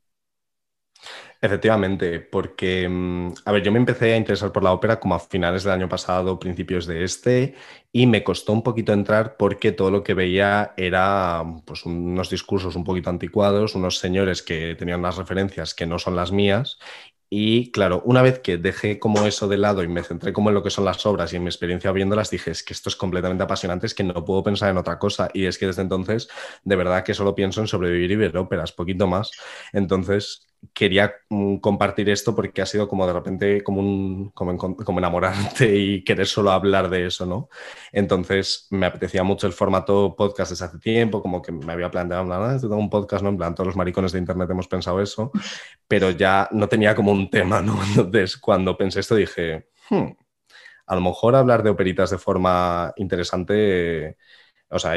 Efectivamente, 1.41 2.19
porque, 2.19 2.89
mm, 2.89 3.33
a 3.45 3.53
ver, 3.53 3.63
yo 3.63 3.71
me 3.71 3.79
empecé 3.79 4.13
a 4.13 4.17
interesar 4.17 4.51
por 4.51 4.65
la 4.65 4.73
ópera 4.73 4.99
como 4.99 5.15
a 5.15 5.21
finales 5.21 5.63
del 5.63 5.73
año 5.73 5.89
pasado, 5.89 6.37
principios 6.41 6.85
de 6.87 7.05
este, 7.05 7.55
y 7.93 8.09
me 8.09 8.25
costó 8.25 8.53
un 8.53 8.65
poquito 8.65 8.93
entrar 8.93 9.37
porque 9.37 9.71
todo 9.71 9.93
lo 9.93 10.03
que 10.03 10.15
veía 10.15 10.75
era 10.77 11.45
pues, 11.65 11.87
unos 11.87 12.29
discursos 12.31 12.75
un 12.75 12.83
poquito 12.83 13.09
anticuados, 13.11 13.77
unos 13.77 13.99
señores 13.99 14.43
que 14.43 14.75
tenían 14.77 14.99
unas 14.99 15.17
referencias 15.17 15.75
que 15.75 15.87
no 15.87 16.01
son 16.01 16.17
las 16.17 16.33
mías, 16.33 16.79
y 17.31 17.71
claro, 17.73 18.01
una 18.07 18.23
vez 18.23 18.39
que 18.39 18.57
dejé 18.57 18.99
como 18.99 19.27
eso 19.27 19.49
de 19.49 19.59
lado 19.59 19.83
y 19.83 19.89
me 19.89 20.03
centré 20.03 20.33
como 20.33 20.49
en 20.49 20.55
lo 20.55 20.63
que 20.63 20.71
son 20.71 20.87
las 20.87 21.05
obras 21.05 21.31
y 21.33 21.37
en 21.37 21.43
mi 21.43 21.49
experiencia 21.51 21.93
viéndolas, 21.93 22.31
dije, 22.31 22.51
es 22.53 22.63
que 22.63 22.73
esto 22.73 22.89
es 22.89 22.97
completamente 22.97 23.45
apasionante, 23.45 23.87
es 23.87 23.95
que 23.95 24.03
no 24.03 24.25
puedo 24.25 24.43
pensar 24.43 24.71
en 24.71 24.79
otra 24.79 24.99
cosa. 24.99 25.29
Y 25.35 25.45
es 25.45 25.59
que 25.59 25.67
desde 25.67 25.83
entonces, 25.83 26.29
de 26.65 26.77
verdad 26.77 27.05
que 27.05 27.13
solo 27.13 27.35
pienso 27.35 27.61
en 27.61 27.67
sobrevivir 27.69 28.13
y 28.13 28.17
ver 28.17 28.37
óperas, 28.39 28.73
poquito 28.73 29.07
más. 29.07 29.31
Entonces, 29.75 30.47
quería 30.73 31.15
mm, 31.29 31.57
compartir 31.57 32.09
esto 32.11 32.35
porque 32.35 32.63
ha 32.63 32.67
sido 32.67 32.89
como 32.89 33.07
de 33.07 33.13
repente 33.13 33.63
como, 33.63 33.81
un, 33.81 34.31
como, 34.31 34.99
enamorarte 34.99 35.77
y 35.77 36.05
querer 36.05 36.27
solo 36.27 36.51
hablar 36.51 36.91
de 36.91 37.07
eso, 37.07 37.27
¿no? 37.27 37.49
Entonces 37.93 38.67
me 38.71 38.87
apetecía 38.87 39.23
mucho 39.23 39.47
el 39.47 39.53
formato 39.53 40.15
podcast 40.17 40.51
desde 40.51 40.67
hace 40.67 40.79
tiempo, 40.79 41.23
como 41.23 41.43
que 41.43 41.53
me 41.53 41.73
había 41.73 41.91
planteado, 41.91 42.25
nada, 42.25 42.59
tengo 42.61 42.77
un 42.77 42.91
podcast, 42.91 43.23
¿no? 43.23 43.31
En 43.31 43.37
plan, 43.37 43.55
todos 43.55 43.69
los 43.69 43.77
maricones 43.77 44.13
de 44.13 44.19
internet 44.19 44.51
hemos 44.51 44.69
pensado 44.69 45.01
eso, 45.01 45.31
pero 45.87 46.11
ya 46.11 46.49
no 46.53 46.69
tenía 46.69 46.95
como 46.95 47.13
un 47.13 47.31
tema, 47.31 47.61
¿no? 47.63 47.79
Entonces 47.97 48.37
cuando 48.37 48.77
pensé 48.77 49.01
esto 49.01 49.15
dije, 49.15 49.69
hmm, 49.91 50.07
a 50.87 50.95
lo 50.95 51.01
mejor 51.01 51.37
hablar 51.37 51.63
de 51.63 51.71
operitas 51.71 52.11
de 52.11 52.19
forma 52.19 52.93
interesante 52.97 54.17
o 54.71 54.79
sea, 54.79 54.95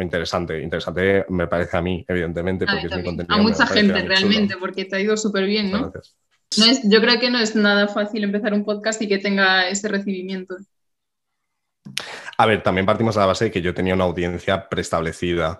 interesante, 0.00 0.60
interesante 0.62 1.26
me 1.28 1.46
parece 1.46 1.76
a 1.76 1.82
mí, 1.82 2.04
evidentemente, 2.08 2.66
porque 2.66 2.86
es 2.86 2.96
mi 2.96 3.04
contenido. 3.04 3.34
A 3.34 3.42
mucha 3.42 3.66
gente 3.66 4.00
realmente, 4.02 4.56
porque 4.56 4.86
te 4.86 4.96
ha 4.96 5.00
ido 5.00 5.16
súper 5.16 5.44
bien, 5.44 5.70
¿no? 5.70 5.92
no 6.58 6.64
es, 6.64 6.80
yo 6.84 7.00
creo 7.00 7.20
que 7.20 7.30
no 7.30 7.38
es 7.38 7.54
nada 7.54 7.86
fácil 7.88 8.24
empezar 8.24 8.54
un 8.54 8.64
podcast 8.64 9.00
y 9.02 9.08
que 9.08 9.18
tenga 9.18 9.68
ese 9.68 9.88
recibimiento. 9.88 10.56
A 12.38 12.46
ver, 12.46 12.62
también 12.62 12.86
partimos 12.86 13.14
de 13.14 13.20
la 13.20 13.26
base 13.26 13.46
de 13.46 13.50
que 13.50 13.60
yo 13.60 13.74
tenía 13.74 13.94
una 13.94 14.04
audiencia 14.04 14.68
preestablecida 14.68 15.58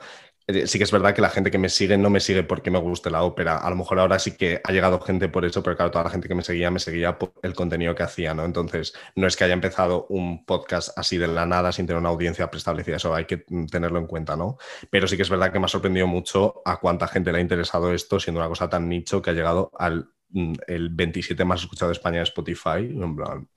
sí 0.67 0.79
que 0.79 0.85
es 0.85 0.91
verdad 0.91 1.15
que 1.15 1.23
la 1.23 1.31
gente 1.31 1.51
que 1.51 1.59
me 1.59 1.69
sigue 1.69 1.97
no 1.97 2.11
me 2.11 2.21
sigue 2.21 2.43
porque 2.43 2.71
me 2.71 2.79
guste 2.79 3.11
la 3.11 3.23
ópera. 3.23 3.59
A 3.59 3.71
lo 3.71 3.77
mejor 3.77 3.99
ahora 3.99 4.19
sí 4.19 4.33
que 4.37 4.61
ha 4.63 4.73
llegado 4.73 5.01
gente 5.01 5.29
por 5.29 5.45
eso, 5.45 5.63
pero 5.63 5.77
claro, 5.77 5.91
toda 5.91 6.05
la 6.05 6.11
gente 6.11 6.29
que 6.29 6.35
me 6.35 6.43
seguía 6.43 6.71
me 6.71 6.79
seguía 6.79 7.19
por 7.19 7.33
el 7.43 7.55
contenido 7.55 7.95
que 7.95 8.03
hacía, 8.03 8.35
¿no? 8.35 8.45
Entonces, 8.45 8.95
no 9.17 9.27
es 9.27 9.37
que 9.37 9.45
haya 9.45 9.55
empezado 9.55 10.07
un 10.09 10.45
podcast 10.45 10.97
así 10.99 11.19
de 11.19 11.29
la 11.29 11.47
nada 11.47 11.73
sin 11.73 11.87
tener 11.87 12.01
una 12.01 12.11
audiencia 12.11 12.51
preestablecida, 12.51 12.97
eso 12.97 13.15
hay 13.15 13.27
que 13.27 13.45
tenerlo 13.71 13.99
en 13.99 14.07
cuenta, 14.07 14.37
¿no? 14.37 14.59
Pero 14.91 15.07
sí 15.07 15.17
que 15.17 15.23
es 15.23 15.31
verdad 15.31 15.53
que 15.53 15.59
me 15.59 15.67
ha 15.67 15.69
sorprendido 15.69 16.07
mucho 16.07 16.63
a 16.65 16.79
cuánta 16.81 17.09
gente 17.09 17.33
le 17.33 17.39
ha 17.39 17.41
interesado 17.41 17.93
esto, 17.93 18.21
siendo 18.21 18.41
una 18.41 18.49
cosa 18.49 18.69
tan 18.69 18.89
nicho 18.89 19.23
que 19.23 19.31
ha 19.31 19.35
llegado 19.35 19.71
al 19.79 20.09
mm, 20.31 20.55
el 20.67 20.91
27 20.91 21.45
más 21.45 21.61
escuchado 21.61 21.91
de 21.91 21.95
España 21.95 22.19
de 22.19 22.25
Spotify. 22.25 22.79
En 22.79 23.17
plan, 23.17 23.49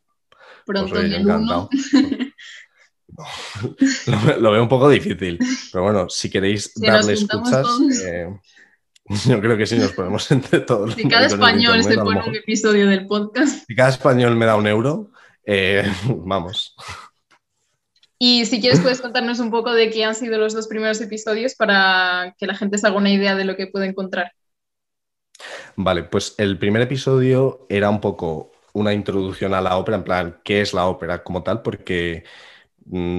Pronto 0.66 0.94
pues, 0.94 1.14
encantado. 1.14 1.70
lo, 4.40 4.52
veo 4.52 4.64
un 4.64 4.70
poco 4.70 4.90
difícil. 4.90 5.40
Pero 5.72 5.84
bueno, 5.84 6.10
si 6.10 6.30
queréis 6.30 6.74
darle 6.76 7.14
escuchas, 7.14 7.68
eh, 8.06 8.28
yo 9.28 9.42
creo 9.42 9.58
que 9.58 9.66
sí 9.66 9.78
nos 9.78 9.92
ponemos 9.92 10.30
entre 10.32 10.62
todos. 10.62 10.94
Si 10.96 11.08
cada 11.08 11.28
español 11.28 11.84
se 11.84 11.96
pone 11.96 12.22
un 12.28 12.36
episodio 12.36 12.88
del 12.88 13.08
podcast. 13.08 13.66
Si 13.68 13.76
cada 13.76 13.90
español 13.90 14.36
me 14.36 14.46
da 14.46 14.56
un 14.56 14.68
euro, 14.68 15.12
eh, 15.46 15.84
vamos. 16.08 16.76
Y 18.20 18.46
si 18.46 18.62
quieres, 18.62 18.80
puedes 18.80 19.02
contarnos 19.02 19.40
un 19.40 19.52
poco 19.52 19.74
de 19.74 19.90
qué 19.90 20.06
han 20.06 20.16
sido 20.16 20.38
los 20.38 20.54
dos 20.54 20.68
primeros 20.68 21.02
episodios 21.02 21.56
para 21.56 22.36
que 22.38 22.48
la 22.48 22.56
gente 22.56 22.78
se 22.78 22.88
haga 22.88 22.96
una 22.96 23.12
idea 23.12 23.36
de 23.36 23.44
lo 23.44 23.58
que 23.58 23.68
puede 23.68 23.88
encontrar. 23.88 24.32
Vale, 25.76 26.04
pues 26.04 26.36
el 26.38 26.58
primer 26.58 26.84
episodio 26.84 27.66
era 27.68 27.90
un 27.90 28.00
poco 28.00 28.52
una 28.74 28.94
introducción 28.94 29.54
a 29.54 29.62
la 29.62 29.78
ópera, 29.78 29.98
en 29.98 30.04
plan, 30.04 30.40
¿qué 30.44 30.62
es 30.62 30.74
la 30.74 30.86
ópera 30.86 31.24
como 31.24 31.44
tal? 31.44 31.62
Porque 31.62 32.24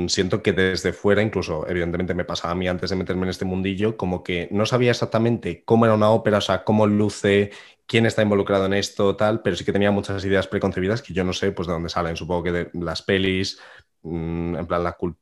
siento 0.08 0.42
que 0.42 0.52
desde 0.52 0.92
fuera, 0.92 1.22
incluso 1.22 1.66
evidentemente 1.68 2.14
me 2.14 2.24
pasaba 2.24 2.52
a 2.52 2.54
mí 2.54 2.68
antes 2.68 2.90
de 2.90 2.96
meterme 2.96 3.22
en 3.22 3.30
este 3.30 3.44
mundillo, 3.44 3.96
como 3.96 4.22
que 4.22 4.48
no 4.50 4.66
sabía 4.66 4.90
exactamente 4.90 5.64
cómo 5.64 5.86
era 5.86 5.94
una 5.94 6.10
ópera, 6.10 6.38
o 6.38 6.42
sea, 6.42 6.64
cómo 6.64 6.86
luce, 6.86 7.50
quién 7.86 8.06
está 8.06 8.22
involucrado 8.22 8.66
en 8.66 8.74
esto, 8.74 9.16
tal, 9.16 9.42
pero 9.42 9.56
sí 9.56 9.64
que 9.64 9.72
tenía 9.72 9.90
muchas 9.90 10.24
ideas 10.24 10.46
preconcebidas 10.46 11.02
que 11.02 11.14
yo 11.14 11.24
no 11.24 11.32
sé 11.32 11.52
pues 11.52 11.66
de 11.66 11.74
dónde 11.74 11.88
salen, 11.88 12.16
supongo 12.16 12.42
que 12.42 12.52
de 12.52 12.70
las 12.74 13.02
pelis, 13.02 13.58
mm, 14.02 14.56
en 14.56 14.66
plan 14.66 14.84
la, 14.84 14.92
cultura 14.92 15.18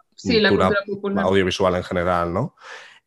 audiovisual 1.23 1.75
en 1.77 1.85
general, 1.85 2.33
¿no? 2.33 2.57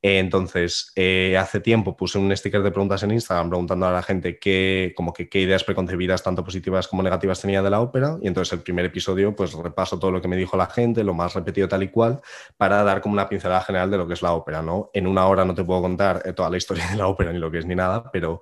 Entonces, 0.08 0.92
eh, 0.96 1.36
hace 1.36 1.60
tiempo 1.60 1.98
puse 1.98 2.20
un 2.20 2.36
sticker 2.38 2.62
de 2.62 2.70
preguntas 2.70 3.02
en 3.02 3.12
Instagram 3.12 3.50
preguntando 3.50 3.88
a 3.88 3.92
la 3.92 4.04
gente 4.04 4.38
qué, 4.38 4.94
como 4.96 5.12
que, 5.14 5.30
qué 5.30 5.42
ideas 5.42 5.64
preconcebidas, 5.64 6.22
tanto 6.22 6.44
positivas 6.44 6.88
como 6.88 7.02
negativas, 7.02 7.42
tenía 7.42 7.64
de 7.64 7.72
la 7.72 7.82
ópera. 7.82 8.18
Y 8.22 8.28
entonces 8.28 8.54
el 8.54 8.60
primer 8.60 8.86
episodio, 8.86 9.36
pues 9.36 9.54
repaso 9.54 9.98
todo 9.98 10.12
lo 10.12 10.22
que 10.22 10.28
me 10.28 10.38
dijo 10.38 10.58
la 10.58 10.68
gente, 10.68 11.04
lo 11.04 11.16
más 11.16 11.34
repetido 11.34 11.68
tal 11.68 11.82
y 11.82 11.90
cual, 11.90 12.22
para 12.56 12.84
dar 12.84 13.02
como 13.02 13.14
una 13.14 13.28
pincelada 13.28 13.62
general 13.62 13.90
de 13.90 13.98
lo 13.98 14.08
que 14.08 14.14
es 14.14 14.22
la 14.22 14.34
ópera, 14.34 14.62
¿no? 14.62 14.92
En 14.94 15.08
una 15.08 15.26
hora 15.26 15.44
no 15.44 15.56
te 15.56 15.64
puedo 15.64 15.82
contar 15.82 16.22
eh, 16.24 16.34
toda 16.34 16.52
la 16.52 16.58
historia 16.58 16.88
de 16.88 16.98
la 16.98 17.08
ópera 17.08 17.34
ni 17.34 17.40
lo 17.40 17.50
que 17.50 17.58
es 17.58 17.66
ni 17.66 17.74
nada, 17.76 18.12
pero 18.12 18.42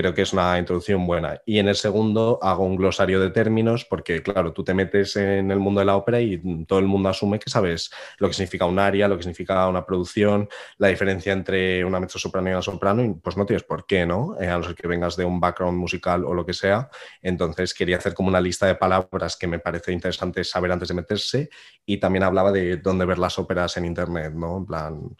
creo 0.00 0.14
que 0.14 0.22
es 0.22 0.32
una 0.32 0.58
introducción 0.58 1.06
buena. 1.06 1.42
Y 1.44 1.58
en 1.58 1.68
el 1.68 1.74
segundo 1.74 2.38
hago 2.40 2.64
un 2.64 2.76
glosario 2.76 3.20
de 3.20 3.28
términos 3.30 3.84
porque, 3.84 4.22
claro, 4.22 4.54
tú 4.54 4.64
te 4.64 4.72
metes 4.72 5.14
en 5.16 5.50
el 5.50 5.58
mundo 5.58 5.80
de 5.80 5.86
la 5.86 5.96
ópera 5.96 6.20
y 6.20 6.64
todo 6.64 6.78
el 6.78 6.86
mundo 6.86 7.10
asume 7.10 7.38
que 7.38 7.50
sabes 7.50 7.90
lo 8.18 8.28
que 8.28 8.34
significa 8.34 8.64
un 8.64 8.78
aria, 8.78 9.08
lo 9.08 9.16
que 9.16 9.22
significa 9.24 9.68
una 9.68 9.84
producción, 9.84 10.48
la 10.78 10.88
diferencia 10.88 11.34
entre 11.34 11.84
una 11.84 12.00
mezzosoprano 12.00 12.48
y 12.48 12.52
una 12.52 12.62
soprano, 12.62 13.04
y 13.04 13.10
pues 13.10 13.36
no 13.36 13.44
tienes 13.44 13.62
por 13.62 13.84
qué, 13.86 14.06
¿no? 14.06 14.36
Eh, 14.40 14.48
a 14.48 14.56
no 14.56 14.64
ser 14.64 14.74
que 14.74 14.88
vengas 14.88 15.16
de 15.16 15.24
un 15.26 15.38
background 15.38 15.78
musical 15.78 16.24
o 16.24 16.32
lo 16.32 16.46
que 16.46 16.54
sea. 16.54 16.88
Entonces 17.20 17.74
quería 17.74 17.98
hacer 17.98 18.14
como 18.14 18.30
una 18.30 18.40
lista 18.40 18.66
de 18.66 18.76
palabras 18.76 19.36
que 19.36 19.46
me 19.46 19.58
parece 19.58 19.92
interesante 19.92 20.44
saber 20.44 20.72
antes 20.72 20.88
de 20.88 20.94
meterse 20.94 21.50
y 21.84 21.98
también 21.98 22.22
hablaba 22.22 22.52
de 22.52 22.78
dónde 22.78 23.04
ver 23.04 23.18
las 23.18 23.38
óperas 23.38 23.76
en 23.76 23.84
Internet, 23.84 24.32
¿no? 24.34 24.58
En 24.58 24.66
plan 24.66 25.16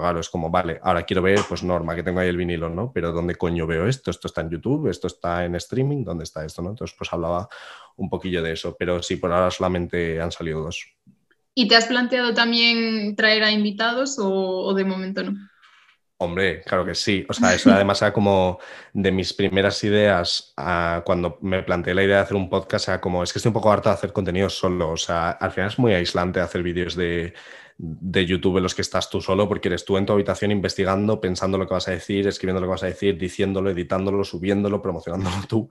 claro, 0.00 0.20
es 0.20 0.28
como, 0.28 0.50
vale, 0.50 0.80
ahora 0.82 1.04
quiero 1.04 1.22
ver, 1.22 1.40
pues 1.48 1.62
Norma, 1.62 1.94
que 1.94 2.02
tengo 2.02 2.20
ahí 2.20 2.28
el 2.28 2.36
vinilo, 2.36 2.68
¿no? 2.68 2.92
Pero 2.92 3.12
¿dónde 3.12 3.36
coño 3.36 3.66
veo 3.66 3.86
esto? 3.86 4.10
Esto 4.10 4.26
está 4.26 4.40
en 4.40 4.50
YouTube, 4.50 4.88
esto 4.88 5.06
está 5.06 5.44
en 5.44 5.54
streaming, 5.54 6.04
¿dónde 6.04 6.24
está 6.24 6.44
esto, 6.44 6.62
no? 6.62 6.70
Entonces, 6.70 6.96
pues 6.96 7.12
hablaba 7.12 7.48
un 7.96 8.08
poquillo 8.08 8.42
de 8.42 8.52
eso, 8.52 8.76
pero 8.78 9.02
sí, 9.02 9.16
por 9.16 9.32
ahora 9.32 9.50
solamente 9.50 10.20
han 10.20 10.32
salido 10.32 10.62
dos. 10.62 10.86
¿Y 11.54 11.68
te 11.68 11.76
has 11.76 11.86
planteado 11.86 12.32
también 12.34 13.14
traer 13.16 13.42
a 13.42 13.50
invitados 13.50 14.16
o, 14.18 14.72
de 14.74 14.84
momento 14.84 15.22
no? 15.22 15.32
Hombre, 16.22 16.62
claro 16.62 16.84
que 16.84 16.94
sí. 16.94 17.24
O 17.28 17.32
sea, 17.32 17.54
eso 17.54 17.70
además 17.74 18.02
era 18.02 18.12
como 18.12 18.58
de 18.92 19.10
mis 19.10 19.32
primeras 19.32 19.82
ideas 19.84 20.54
cuando 21.04 21.38
me 21.40 21.62
planteé 21.62 21.94
la 21.94 22.02
idea 22.02 22.16
de 22.16 22.22
hacer 22.22 22.36
un 22.36 22.50
podcast, 22.50 22.88
era 22.88 23.00
como, 23.00 23.22
es 23.22 23.32
que 23.32 23.38
estoy 23.38 23.50
un 23.50 23.54
poco 23.54 23.72
harto 23.72 23.88
de 23.88 23.94
hacer 23.94 24.12
contenido 24.12 24.48
solo. 24.50 24.90
O 24.90 24.96
sea, 24.96 25.30
al 25.30 25.50
final 25.50 25.70
es 25.70 25.78
muy 25.78 25.94
aislante 25.94 26.40
hacer 26.40 26.62
vídeos 26.62 26.94
de, 26.94 27.34
de 27.82 28.26
YouTube 28.26 28.58
en 28.58 28.62
los 28.62 28.74
que 28.74 28.82
estás 28.82 29.08
tú 29.08 29.22
solo, 29.22 29.48
porque 29.48 29.68
eres 29.68 29.86
tú 29.86 29.96
en 29.96 30.04
tu 30.04 30.12
habitación 30.12 30.50
investigando, 30.50 31.18
pensando 31.18 31.56
lo 31.56 31.66
que 31.66 31.72
vas 31.72 31.88
a 31.88 31.92
decir, 31.92 32.26
escribiendo 32.26 32.60
lo 32.60 32.66
que 32.66 32.72
vas 32.72 32.82
a 32.82 32.86
decir, 32.86 33.16
diciéndolo, 33.18 33.70
editándolo, 33.70 34.22
subiéndolo, 34.22 34.82
promocionándolo 34.82 35.36
tú. 35.48 35.70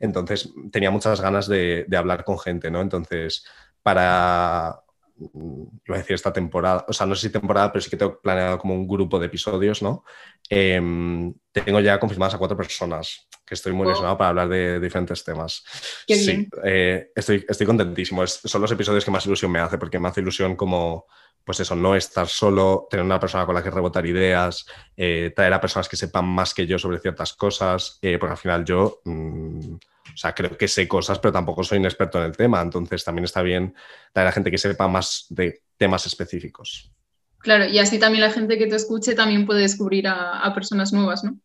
Entonces 0.00 0.52
tenía 0.72 0.90
muchas 0.90 1.20
ganas 1.20 1.48
de, 1.48 1.86
hablar 1.94 2.24
con 2.24 2.38
gente, 2.38 2.70
¿no? 2.70 2.80
Entonces, 2.80 3.44
para, 3.82 4.80
iba 5.20 5.96
a 5.96 5.98
decir 5.98 6.14
esta 6.14 6.32
temporada, 6.32 6.84
o 6.88 6.92
sea, 6.92 7.06
no 7.06 7.14
sé 7.14 7.28
si 7.28 7.32
temporada, 7.32 7.72
pero 7.72 7.82
sí 7.82 7.90
que 7.90 7.96
tengo 7.96 8.20
planeado 8.20 8.58
como 8.58 8.74
un 8.74 8.88
grupo 8.88 9.18
de 9.18 9.26
episodios, 9.26 9.82
¿no? 9.82 10.04
Em, 10.48 11.32
tengo 11.52 11.80
ya 11.80 12.00
confirmadas 12.00 12.34
a 12.34 12.38
cuatro 12.38 12.56
personas, 12.56 13.28
que 13.44 13.54
estoy 13.54 13.72
muy 13.72 13.86
ilusionado 13.86 14.16
para 14.16 14.30
hablar 14.30 14.48
de 14.48 14.80
diferentes 14.80 15.22
temas. 15.24 15.64
sí, 16.06 16.48
eh, 16.64 17.10
estoy, 17.14 17.44
estoy 17.48 17.66
contentísimo. 17.66 18.26
son 18.26 18.62
los 18.62 18.72
episodios 18.72 19.04
que 19.04 19.10
más 19.10 19.26
ilusión 19.26 19.50
me 19.50 19.60
hace, 19.60 19.78
porque 19.78 19.98
me 19.98 20.08
hace 20.08 20.20
ilusión 20.20 20.56
como 20.56 21.06
pues 21.44 21.60
eso, 21.60 21.74
no 21.74 21.94
estar 21.96 22.28
solo, 22.28 22.86
tener 22.90 23.04
una 23.04 23.18
persona 23.18 23.46
con 23.46 23.54
la 23.54 23.62
que 23.62 23.70
rebotar 23.70 24.06
ideas, 24.06 24.66
eh, 24.96 25.32
traer 25.34 25.52
a 25.52 25.60
personas 25.60 25.88
que 25.88 25.96
sepan 25.96 26.26
más 26.26 26.54
que 26.54 26.66
yo 26.66 26.78
sobre 26.78 26.98
ciertas 26.98 27.32
cosas, 27.32 27.98
eh, 28.02 28.18
porque 28.18 28.32
al 28.32 28.38
final 28.38 28.64
yo, 28.64 29.00
mm, 29.04 29.74
o 29.74 29.99
sea, 30.20 30.34
creo 30.34 30.56
que 30.56 30.68
sé 30.68 30.86
cosas, 30.86 31.18
pero 31.18 31.32
tampoco 31.32 31.64
soy 31.64 31.78
un 31.78 31.86
experto 31.86 32.18
en 32.18 32.24
el 32.24 32.36
tema, 32.36 32.60
entonces 32.60 33.04
también 33.04 33.24
está 33.24 33.42
bien 33.42 33.74
traer 34.12 34.28
a 34.28 34.32
gente 34.32 34.50
que 34.50 34.58
sepa 34.58 34.88
más 34.88 35.26
de 35.30 35.62
temas 35.76 36.06
específicos. 36.06 36.92
Claro, 37.38 37.64
y 37.64 37.78
así 37.78 37.98
también 37.98 38.22
la 38.22 38.30
gente 38.30 38.58
que 38.58 38.66
te 38.66 38.76
escuche 38.76 39.14
también 39.14 39.46
puede 39.46 39.62
descubrir 39.62 40.08
a, 40.08 40.40
a 40.40 40.54
personas 40.54 40.92
nuevas, 40.92 41.24
¿no? 41.24 41.38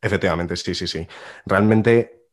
Efectivamente, 0.00 0.56
sí, 0.56 0.74
sí, 0.74 0.86
sí. 0.86 1.06
Realmente 1.44 2.28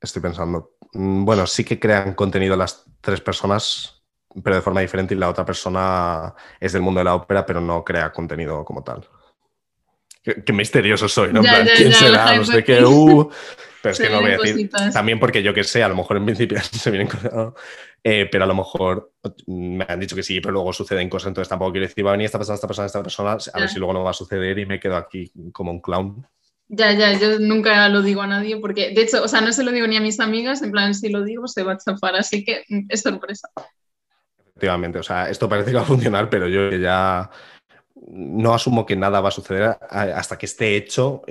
estoy 0.00 0.22
pensando, 0.22 0.76
mm, 0.92 1.24
bueno, 1.24 1.46
sí 1.46 1.64
que 1.64 1.78
crean 1.78 2.14
contenido 2.14 2.56
las 2.56 2.84
tres 3.02 3.20
personas 3.20 3.96
pero 4.42 4.56
de 4.56 4.62
forma 4.62 4.80
diferente 4.80 5.14
y 5.14 5.18
la 5.18 5.28
otra 5.28 5.44
persona 5.44 6.34
es 6.60 6.72
del 6.72 6.82
mundo 6.82 7.00
de 7.00 7.04
la 7.04 7.14
ópera, 7.14 7.46
pero 7.46 7.60
no 7.60 7.84
crea 7.84 8.12
contenido 8.12 8.64
como 8.64 8.82
tal. 8.82 9.06
Qué, 10.22 10.52
misterioso 10.52 11.08
soy, 11.08 11.32
¿no? 11.32 11.40
¿Quién 11.40 11.92
será? 11.92 12.36
No 12.36 12.44
sé 12.44 12.64
qué. 12.64 12.84
Uh, 12.84 13.30
pero 13.86 13.92
es 13.92 13.98
que 14.00 14.10
no 14.10 14.20
voy 14.20 14.32
a 14.32 14.38
decir. 14.38 14.70
También 14.92 15.20
porque 15.20 15.42
yo 15.42 15.54
que 15.54 15.64
sé, 15.64 15.82
a 15.82 15.88
lo 15.88 15.94
mejor 15.94 16.16
en 16.16 16.24
principio 16.24 16.58
se 16.72 16.90
vienen 16.90 17.08
cosas. 17.08 17.52
Eh, 18.02 18.28
pero 18.30 18.44
a 18.44 18.46
lo 18.46 18.54
mejor 18.54 19.12
me 19.46 19.84
han 19.88 19.98
dicho 19.98 20.14
que 20.14 20.22
sí, 20.22 20.40
pero 20.40 20.52
luego 20.52 20.72
suceden 20.72 21.08
cosas, 21.08 21.28
entonces 21.28 21.48
tampoco 21.48 21.72
quiero 21.72 21.88
decir, 21.88 22.06
va 22.06 22.10
a 22.10 22.12
venir 22.12 22.26
esta 22.26 22.38
persona, 22.38 22.54
esta 22.54 22.68
persona, 22.68 22.86
esta 22.86 23.02
persona, 23.02 23.36
a 23.52 23.60
ver 23.60 23.68
si 23.68 23.78
luego 23.78 23.92
no 23.92 24.04
va 24.04 24.10
a 24.10 24.14
suceder 24.14 24.58
y 24.58 24.66
me 24.66 24.78
quedo 24.78 24.96
aquí 24.96 25.32
como 25.52 25.72
un 25.72 25.80
clown. 25.80 26.24
Ya, 26.68 26.92
ya, 26.92 27.12
yo 27.18 27.38
nunca 27.40 27.88
lo 27.88 28.02
digo 28.02 28.22
a 28.22 28.26
nadie 28.26 28.58
porque, 28.58 28.90
de 28.90 29.02
hecho, 29.02 29.22
o 29.22 29.28
sea, 29.28 29.40
no 29.40 29.52
se 29.52 29.64
lo 29.64 29.72
digo 29.72 29.86
ni 29.86 29.96
a 29.96 30.00
mis 30.00 30.20
amigas, 30.20 30.62
en 30.62 30.72
plan, 30.72 30.94
si 30.94 31.08
lo 31.08 31.24
digo 31.24 31.46
se 31.48 31.62
va 31.62 31.72
a 31.72 31.78
chafar, 31.78 32.16
así 32.16 32.44
que 32.44 32.64
es 32.88 33.02
sorpresa. 33.02 33.48
Efectivamente, 34.38 34.98
o 34.98 35.02
sea, 35.02 35.28
esto 35.28 35.48
parece 35.48 35.70
que 35.70 35.76
va 35.76 35.82
a 35.82 35.86
funcionar, 35.86 36.30
pero 36.30 36.48
yo 36.48 36.70
ya 36.70 37.28
no 38.08 38.54
asumo 38.54 38.86
que 38.86 38.96
nada 38.96 39.20
va 39.20 39.28
a 39.28 39.32
suceder 39.32 39.76
hasta 39.90 40.38
que 40.38 40.46
esté 40.46 40.76
hecho, 40.76 41.22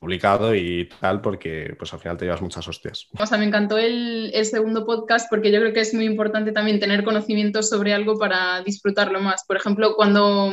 publicado 0.00 0.54
y 0.54 0.88
tal, 1.00 1.20
porque 1.20 1.74
pues 1.78 1.92
al 1.92 2.00
final 2.00 2.16
te 2.16 2.24
llevas 2.24 2.40
muchas 2.40 2.66
hostias. 2.66 3.06
O 3.18 3.26
sea, 3.26 3.38
me 3.38 3.44
encantó 3.44 3.76
el, 3.78 4.32
segundo 4.44 4.86
podcast 4.86 5.28
porque 5.28 5.52
yo 5.52 5.60
creo 5.60 5.72
que 5.72 5.80
es 5.80 5.92
muy 5.92 6.06
importante 6.06 6.52
también 6.52 6.80
tener 6.80 7.04
conocimientos 7.04 7.68
sobre 7.68 7.92
algo 7.92 8.18
para 8.18 8.62
disfrutarlo 8.62 9.20
más. 9.20 9.44
Por 9.46 9.56
ejemplo, 9.56 9.94
cuando 9.94 10.52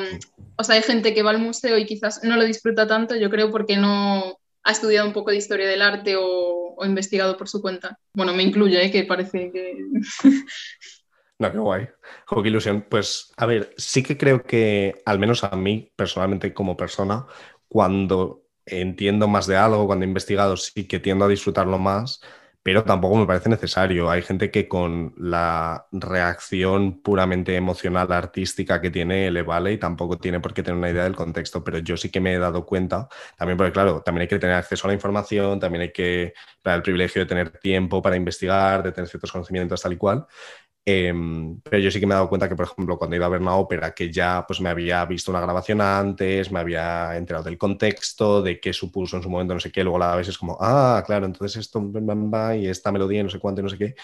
o 0.58 0.64
sea, 0.64 0.76
hay 0.76 0.84
gente 0.84 1.14
que 1.14 1.24
va 1.24 1.32
al 1.32 1.40
museo 1.40 1.78
y 1.78 1.86
quizás 1.86 2.24
no 2.24 2.36
lo 2.36 2.44
disfruta 2.44 2.88
tanto, 2.88 3.16
yo 3.16 3.30
creo 3.30 3.52
porque 3.52 3.78
no 3.78 4.38
ha 4.64 4.72
estudiado 4.72 5.08
un 5.08 5.14
poco 5.14 5.32
de 5.32 5.38
historia 5.38 5.68
del 5.68 5.82
arte 5.82 6.16
o, 6.16 6.76
o 6.76 6.86
investigado 6.86 7.38
por 7.38 7.50
su 7.50 7.62
cuenta. 7.62 7.98
Bueno, 8.14 8.34
me 8.34 8.44
incluye, 8.44 8.86
¿eh? 8.86 8.92
que 8.92 9.04
parece 9.04 9.52
que... 9.52 9.78
No, 11.44 11.52
qué 11.52 11.58
guay. 11.58 11.88
qué 12.44 12.48
ilusión. 12.50 12.86
Pues, 12.90 13.34
a 13.38 13.46
ver, 13.46 13.74
sí 13.78 14.02
que 14.04 14.18
creo 14.18 14.44
que, 14.44 15.02
al 15.06 15.20
menos 15.20 15.44
a 15.44 15.56
mí, 15.56 15.92
personalmente, 15.96 16.54
como 16.54 16.78
persona, 16.78 17.26
cuando 17.68 18.44
entiendo 18.66 19.28
más 19.28 19.46
de 19.48 19.58
algo, 19.58 19.86
cuando 19.86 20.06
he 20.06 20.08
investigado, 20.08 20.56
sí 20.56 20.88
que 20.88 21.00
tiendo 21.00 21.26
a 21.26 21.28
disfrutarlo 21.28 21.78
más, 21.80 22.22
pero 22.64 22.86
tampoco 22.86 23.18
me 23.18 23.26
parece 23.28 23.50
necesario. 23.50 24.10
Hay 24.10 24.22
gente 24.22 24.52
que 24.52 24.70
con 24.70 25.14
la 25.18 25.86
reacción 25.92 27.02
puramente 27.02 27.58
emocional, 27.58 28.10
artística 28.14 28.80
que 28.80 28.90
tiene, 28.90 29.30
le 29.32 29.42
vale 29.42 29.74
y 29.74 29.78
tampoco 29.78 30.18
tiene 30.18 30.40
por 30.40 30.54
qué 30.54 30.64
tener 30.64 30.78
una 30.78 30.90
idea 30.90 31.04
del 31.04 31.16
contexto, 31.16 31.62
pero 31.62 31.80
yo 31.80 31.98
sí 31.98 32.10
que 32.10 32.22
me 32.22 32.34
he 32.34 32.40
dado 32.40 32.66
cuenta, 32.66 33.10
también 33.38 33.58
porque 33.58 33.74
claro, 33.74 34.02
también 34.02 34.22
hay 34.22 34.28
que 34.30 34.40
tener 34.40 34.56
acceso 34.56 34.88
a 34.88 34.90
la 34.90 34.94
información, 34.94 35.60
también 35.60 35.82
hay 35.82 35.92
que, 35.92 36.34
dar 36.64 36.78
el 36.78 36.82
privilegio 36.82 37.22
de 37.22 37.26
tener 37.26 37.50
tiempo 37.60 38.02
para 38.02 38.16
investigar, 38.16 38.84
de 38.84 38.92
tener 38.92 39.10
ciertos 39.10 39.32
conocimientos 39.32 39.82
tal 39.82 39.94
y 39.94 39.98
cual, 39.98 40.26
Em, 40.86 41.62
pero 41.62 41.78
yo 41.78 41.90
sí 41.90 42.00
que 42.00 42.06
me 42.06 42.14
he 42.14 42.16
dado 42.16 42.28
cuenta 42.28 42.50
que, 42.50 42.56
por 42.56 42.66
ejemplo, 42.66 42.98
cuando 42.98 43.16
iba 43.16 43.26
a 43.26 43.30
ver 43.30 43.42
una 43.42 43.56
ópera 43.56 43.94
que 43.94 44.12
ya 44.12 44.44
pues, 44.46 44.60
me 44.60 44.70
había 44.70 45.06
visto 45.06 45.32
una 45.32 45.40
grabación 45.40 45.80
antes, 45.80 46.52
me 46.52 46.60
había 46.60 47.16
enterado 47.16 47.46
del 47.46 47.58
contexto, 47.58 48.42
de 48.42 48.60
qué 48.60 48.74
supuso 48.74 49.16
en 49.16 49.24
su 49.24 49.30
momento, 49.30 49.54
no 49.54 49.60
sé 49.62 49.72
qué, 49.72 49.84
luego 49.84 49.98
la 49.98 50.16
vez 50.16 50.28
es 50.28 50.38
como, 50.38 50.58
ah, 50.60 51.02
claro, 51.06 51.26
entonces 51.26 51.62
esto 51.62 51.82
y 52.58 52.68
esta 52.68 52.92
melodía, 52.92 53.24
no 53.24 53.30
sé 53.30 53.40
cuánto, 53.40 53.62
no 53.62 53.70
sé 53.70 53.78
qué, 53.78 53.96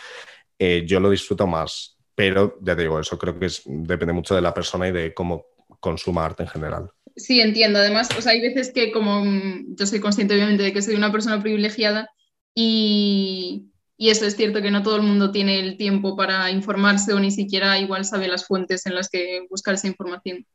eh, 0.57 0.83
yo 0.85 0.99
lo 0.99 1.09
disfruto 1.09 1.47
más. 1.47 1.97
Pero 2.15 2.57
ya 2.61 2.75
te 2.75 2.83
digo, 2.83 2.99
eso 2.99 3.17
creo 3.17 3.37
que 3.37 3.47
es, 3.47 3.61
depende 3.65 4.13
mucho 4.13 4.35
de 4.35 4.41
la 4.41 4.53
persona 4.53 4.87
y 4.87 4.91
de 4.91 5.13
cómo 5.13 5.47
consuma 5.79 6.25
arte 6.25 6.43
en 6.43 6.49
general. 6.49 6.91
Sí, 7.15 7.41
entiendo. 7.41 7.79
Además, 7.79 8.09
pues 8.13 8.27
hay 8.27 8.41
veces 8.41 8.71
que 8.73 8.91
como 8.91 9.23
mm, 9.23 9.75
yo 9.75 9.85
soy 9.85 9.99
consciente 9.99 10.33
obviamente 10.33 10.63
de 10.63 10.73
que 10.73 10.81
soy 10.81 10.95
una 10.95 11.11
persona 11.11 11.41
privilegiada 11.41 12.09
y, 12.55 13.68
y 14.01 14.11
eso 14.11 14.25
es 14.25 14.37
cierto 14.37 14.61
que 14.61 14.71
no 14.71 14.81
todo 14.81 14.95
el 14.95 15.01
mundo 15.01 15.29
tiene 15.29 15.59
el 15.59 15.75
tiempo 15.75 16.15
para 16.15 16.49
informarse 16.51 17.11
o 17.13 17.19
ni 17.19 17.31
siquiera 17.31 17.77
igual 17.79 18.05
sabe 18.05 18.29
las 18.29 18.47
fuentes 18.47 18.85
en 18.85 18.95
las 18.95 19.09
que 19.09 19.45
buscar 19.49 19.73
esa 19.73 19.87
información. 19.87 20.47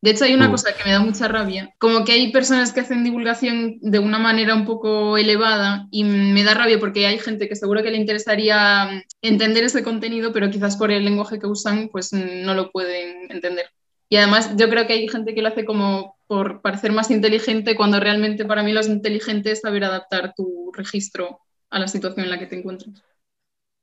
De 0.00 0.12
hecho, 0.12 0.24
hay 0.24 0.32
una 0.32 0.48
mm. 0.48 0.50
cosa 0.50 0.74
que 0.74 0.84
me 0.84 0.92
da 0.92 1.00
mucha 1.00 1.28
rabia, 1.28 1.74
como 1.76 2.06
que 2.06 2.12
hay 2.12 2.32
personas 2.32 2.72
que 2.72 2.80
hacen 2.80 3.04
divulgación 3.04 3.76
de 3.82 3.98
una 3.98 4.18
manera 4.18 4.54
un 4.54 4.64
poco 4.64 5.18
elevada 5.18 5.88
y 5.90 6.04
me 6.04 6.42
da 6.42 6.54
rabia 6.54 6.80
porque 6.80 7.06
hay 7.06 7.18
gente 7.18 7.50
que 7.50 7.54
seguro 7.54 7.82
que 7.82 7.90
le 7.90 7.98
interesaría 7.98 9.04
entender 9.20 9.64
ese 9.64 9.84
contenido, 9.84 10.32
pero 10.32 10.48
quizás 10.48 10.78
por 10.78 10.90
el 10.90 11.04
lenguaje 11.04 11.38
que 11.38 11.46
usan, 11.46 11.90
pues 11.90 12.14
no 12.14 12.54
lo 12.54 12.70
pueden 12.70 13.30
entender. 13.30 13.66
Y 14.08 14.16
además 14.16 14.56
yo 14.56 14.70
creo 14.70 14.86
que 14.86 14.94
hay 14.94 15.06
gente 15.06 15.34
que 15.34 15.42
lo 15.42 15.48
hace 15.48 15.66
como 15.66 16.16
por 16.26 16.62
parecer 16.62 16.92
más 16.92 17.10
inteligente, 17.10 17.76
cuando 17.76 18.00
realmente 18.00 18.46
para 18.46 18.62
mí 18.62 18.72
lo 18.72 18.82
inteligente 18.86 19.50
es 19.50 19.60
saber 19.60 19.84
adaptar 19.84 20.32
tu 20.34 20.72
registro 20.72 21.40
a 21.70 21.78
la 21.78 21.88
situación 21.88 22.24
en 22.24 22.30
la 22.30 22.38
que 22.38 22.46
te 22.46 22.58
encuentras. 22.58 23.02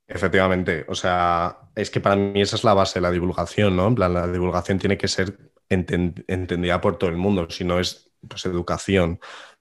Efectivamente, 0.08 0.86
o 0.88 0.96
sea, 0.96 1.70
es 1.76 1.90
que 1.90 2.00
para 2.00 2.16
mí 2.16 2.42
esa 2.42 2.56
es 2.56 2.64
la 2.64 2.74
base 2.74 3.00
de 3.00 3.04
la 3.04 3.12
divulgación, 3.12 3.76
¿no? 3.76 3.88
En 3.88 3.96
plan, 3.96 4.14
la 4.14 4.28
divulgación 4.28 4.80
tiene 4.80 4.98
que 4.98 5.10
ser 5.10 5.38
entendida 5.70 6.80
por 6.80 6.98
todo 6.98 7.10
el 7.10 7.18
mundo, 7.18 7.50
si 7.50 7.66
no 7.66 7.80
es 7.80 8.10
pues, 8.28 8.46
educación. 8.46 9.20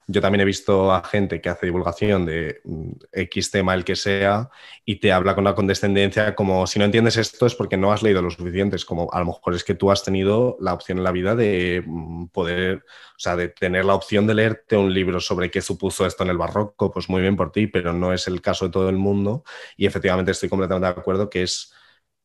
Yo 0.09 0.21
también 0.21 0.41
he 0.41 0.45
visto 0.45 0.91
a 0.93 1.03
gente 1.03 1.41
que 1.41 1.49
hace 1.49 1.65
divulgación 1.65 2.25
de 2.25 2.61
mm, 2.63 2.91
X 3.11 3.51
tema, 3.51 3.73
el 3.73 3.83
que 3.83 3.95
sea, 3.97 4.49
y 4.85 4.99
te 5.01 5.11
habla 5.11 5.35
con 5.35 5.43
una 5.43 5.53
condescendencia 5.55 6.33
como 6.33 6.65
si 6.65 6.79
no 6.79 6.85
entiendes 6.85 7.17
esto 7.17 7.45
es 7.45 7.55
porque 7.55 7.75
no 7.75 7.91
has 7.91 8.03
leído 8.03 8.21
lo 8.21 8.31
suficiente. 8.31 8.77
Es 8.77 8.85
como 8.85 9.09
a 9.11 9.19
lo 9.19 9.25
mejor 9.25 9.53
es 9.55 9.63
que 9.65 9.75
tú 9.75 9.91
has 9.91 10.03
tenido 10.03 10.57
la 10.61 10.73
opción 10.73 10.97
en 10.99 11.03
la 11.03 11.11
vida 11.11 11.35
de 11.35 11.83
mm, 11.85 12.27
poder, 12.27 12.85
o 12.87 13.19
sea, 13.19 13.35
de 13.35 13.49
tener 13.49 13.83
la 13.85 13.95
opción 13.95 14.27
de 14.27 14.35
leerte 14.35 14.77
un 14.77 14.93
libro 14.93 15.19
sobre 15.19 15.51
qué 15.51 15.61
supuso 15.61 16.05
esto 16.05 16.23
en 16.23 16.29
el 16.29 16.37
barroco, 16.37 16.91
pues 16.91 17.09
muy 17.09 17.21
bien 17.21 17.35
por 17.35 17.51
ti, 17.51 17.67
pero 17.67 17.91
no 17.93 18.13
es 18.13 18.27
el 18.27 18.41
caso 18.41 18.65
de 18.65 18.71
todo 18.71 18.89
el 18.89 18.97
mundo. 18.97 19.43
Y 19.75 19.85
efectivamente 19.85 20.31
estoy 20.31 20.49
completamente 20.49 20.87
de 20.93 20.99
acuerdo 21.01 21.29
que 21.29 21.43
es 21.43 21.73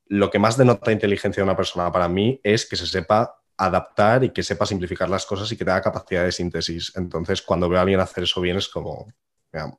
lo 0.07 0.31
que 0.31 0.39
más 0.39 0.57
denota 0.57 0.93
inteligencia 0.93 1.41
de 1.41 1.45
una 1.45 1.57
persona 1.57 1.91
para 1.91 2.09
mí 2.09 2.41
es 2.45 2.67
que 2.67 2.77
se 2.77 2.87
sepa 2.87 3.42
adaptar 3.57 4.25
y 4.25 4.31
que 4.31 4.43
sepa 4.43 4.67
simplificar 4.67 5.09
las 5.09 5.27
cosas 5.27 5.51
y 5.53 5.57
que 5.57 5.65
tenga 5.65 5.81
capacidad 5.81 6.25
de 6.25 6.33
síntesis. 6.33 6.93
Entonces, 6.97 7.43
cuando 7.43 7.69
veo 7.69 7.79
a 7.79 7.83
alguien 7.83 8.01
hacer 8.01 8.25
eso 8.25 8.41
bien, 8.41 8.57
es 8.57 8.69
como, 8.69 9.07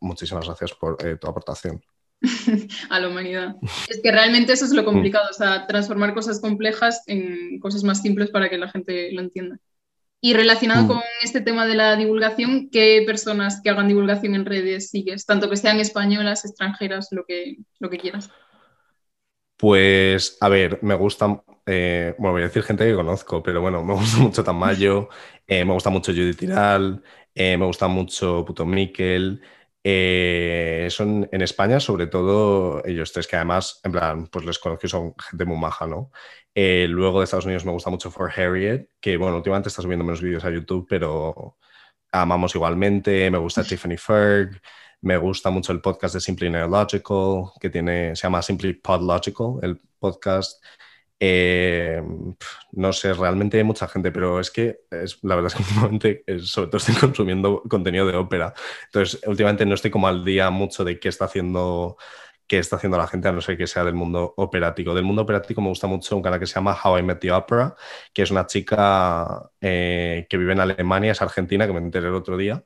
muchísimas 0.01 0.45
gracias 0.45 0.73
por 0.73 0.97
eh, 1.05 1.17
tu 1.17 1.27
aportación. 1.27 1.81
a 2.89 2.99
la 2.99 3.09
humanidad. 3.09 3.55
Es 3.89 3.99
que 4.01 4.11
realmente 4.11 4.53
eso 4.53 4.65
es 4.65 4.71
lo 4.71 4.85
complicado, 4.85 5.27
o 5.29 5.33
sea, 5.33 5.67
transformar 5.67 6.13
cosas 6.13 6.39
complejas 6.39 7.03
en 7.07 7.59
cosas 7.59 7.83
más 7.83 8.01
simples 8.01 8.29
para 8.29 8.49
que 8.49 8.57
la 8.57 8.69
gente 8.69 9.11
lo 9.11 9.21
entienda. 9.21 9.57
Y 10.21 10.33
relacionado 10.33 10.83
mm. 10.83 10.87
con 10.87 11.01
este 11.21 11.41
tema 11.41 11.65
de 11.67 11.75
la 11.75 11.97
divulgación, 11.97 12.69
¿qué 12.69 13.03
personas 13.05 13.59
que 13.61 13.69
hagan 13.69 13.89
divulgación 13.89 14.35
en 14.35 14.45
redes 14.45 14.89
sigues? 14.89 15.25
Tanto 15.25 15.49
que 15.49 15.57
sean 15.57 15.81
españolas, 15.81 16.45
extranjeras, 16.45 17.09
lo 17.11 17.25
que, 17.25 17.57
lo 17.79 17.89
que 17.89 17.97
quieras. 17.97 18.29
Pues, 19.63 20.37
a 20.41 20.49
ver, 20.49 20.79
me 20.81 20.93
gusta, 20.93 21.41
eh, 21.65 22.13
bueno, 22.17 22.33
voy 22.33 22.41
a 22.41 22.47
decir 22.47 22.63
gente 22.63 22.85
que 22.85 22.95
conozco, 22.95 23.41
pero 23.41 23.61
bueno, 23.61 23.81
me 23.81 23.93
gusta 23.93 24.17
mucho 24.21 24.43
Tamayo, 24.43 25.07
eh, 25.47 25.63
me 25.63 25.71
gusta 25.71 25.89
mucho 25.89 26.11
Judith 26.11 26.37
Tiral, 26.37 27.01
eh, 27.33 27.55
me 27.57 27.65
gusta 27.65 27.87
mucho 27.87 28.43
Puto 28.45 28.65
Miquel, 28.65 29.41
son 30.91 31.29
en 31.31 31.41
España, 31.41 31.79
sobre 31.79 32.07
todo 32.07 32.85
ellos 32.85 33.13
tres, 33.13 33.25
que 33.25 33.37
además, 33.37 33.79
en 33.85 33.93
plan, 33.93 34.27
pues 34.27 34.43
les 34.45 34.59
conozco 34.59 34.85
y 34.85 34.89
son 34.89 35.15
gente 35.17 35.45
muy 35.45 35.57
maja, 35.57 35.87
¿no? 35.87 36.11
Luego 36.53 37.19
de 37.19 37.23
Estados 37.23 37.45
Unidos 37.45 37.63
me 37.63 37.71
gusta 37.71 37.89
mucho 37.89 38.11
For 38.11 38.29
Harriet, 38.35 38.89
que 38.99 39.15
bueno, 39.15 39.37
últimamente 39.37 39.69
está 39.69 39.81
subiendo 39.81 40.03
menos 40.03 40.21
vídeos 40.21 40.43
a 40.43 40.51
YouTube, 40.51 40.85
pero 40.89 41.57
amamos 42.11 42.55
igualmente. 42.55 43.31
Me 43.31 43.37
gusta 43.37 43.63
Tiffany 43.63 43.97
Ferg. 43.97 44.61
Me 45.03 45.17
gusta 45.17 45.49
mucho 45.49 45.73
el 45.73 45.81
podcast 45.81 46.13
de 46.13 46.21
Simply 46.21 46.49
Neurological, 46.49 47.51
que 47.59 47.69
tiene, 47.69 48.15
se 48.15 48.23
llama 48.23 48.41
Simply 48.41 48.73
Podlogical, 48.73 49.59
el 49.61 49.77
podcast. 49.99 50.63
Eh, 51.19 52.01
no 52.71 52.93
sé, 52.93 53.13
realmente 53.13 53.57
hay 53.57 53.65
mucha 53.65 53.85
gente, 53.89 54.13
pero 54.13 54.39
es 54.39 54.49
que 54.49 54.79
es, 54.89 55.19
la 55.23 55.35
verdad 55.35 55.51
es 55.51 55.55
que 55.55 55.63
últimamente, 55.73 56.23
sobre 56.39 56.67
todo 56.67 56.77
estoy 56.77 56.95
consumiendo 56.95 57.63
contenido 57.69 58.07
de 58.07 58.15
ópera. 58.15 58.53
Entonces, 58.85 59.19
últimamente 59.27 59.65
no 59.65 59.75
estoy 59.75 59.91
como 59.91 60.07
al 60.07 60.23
día 60.23 60.49
mucho 60.51 60.85
de 60.85 60.97
qué 60.97 61.09
está 61.09 61.25
haciendo 61.25 61.97
que 62.47 62.59
está 62.59 62.75
haciendo 62.77 62.97
la 62.97 63.07
gente, 63.07 63.27
a 63.27 63.31
no 63.31 63.41
ser 63.41 63.57
que 63.57 63.67
sea 63.67 63.83
del 63.83 63.95
mundo 63.95 64.33
operático. 64.37 64.93
Del 64.93 65.05
mundo 65.05 65.23
operático 65.23 65.61
me 65.61 65.69
gusta 65.69 65.87
mucho 65.87 66.15
un 66.15 66.21
canal 66.21 66.39
que 66.39 66.45
se 66.45 66.55
llama 66.55 66.77
How 66.81 66.99
I 66.99 67.03
Met 67.03 67.19
the 67.19 67.31
Opera, 67.31 67.75
que 68.13 68.21
es 68.21 68.31
una 68.31 68.45
chica 68.47 69.49
eh, 69.61 70.27
que 70.29 70.37
vive 70.37 70.53
en 70.53 70.59
Alemania, 70.59 71.11
es 71.13 71.21
argentina, 71.21 71.65
que 71.67 71.73
me 71.73 71.79
enteré 71.79 72.07
el 72.07 72.15
otro 72.15 72.37
día, 72.37 72.63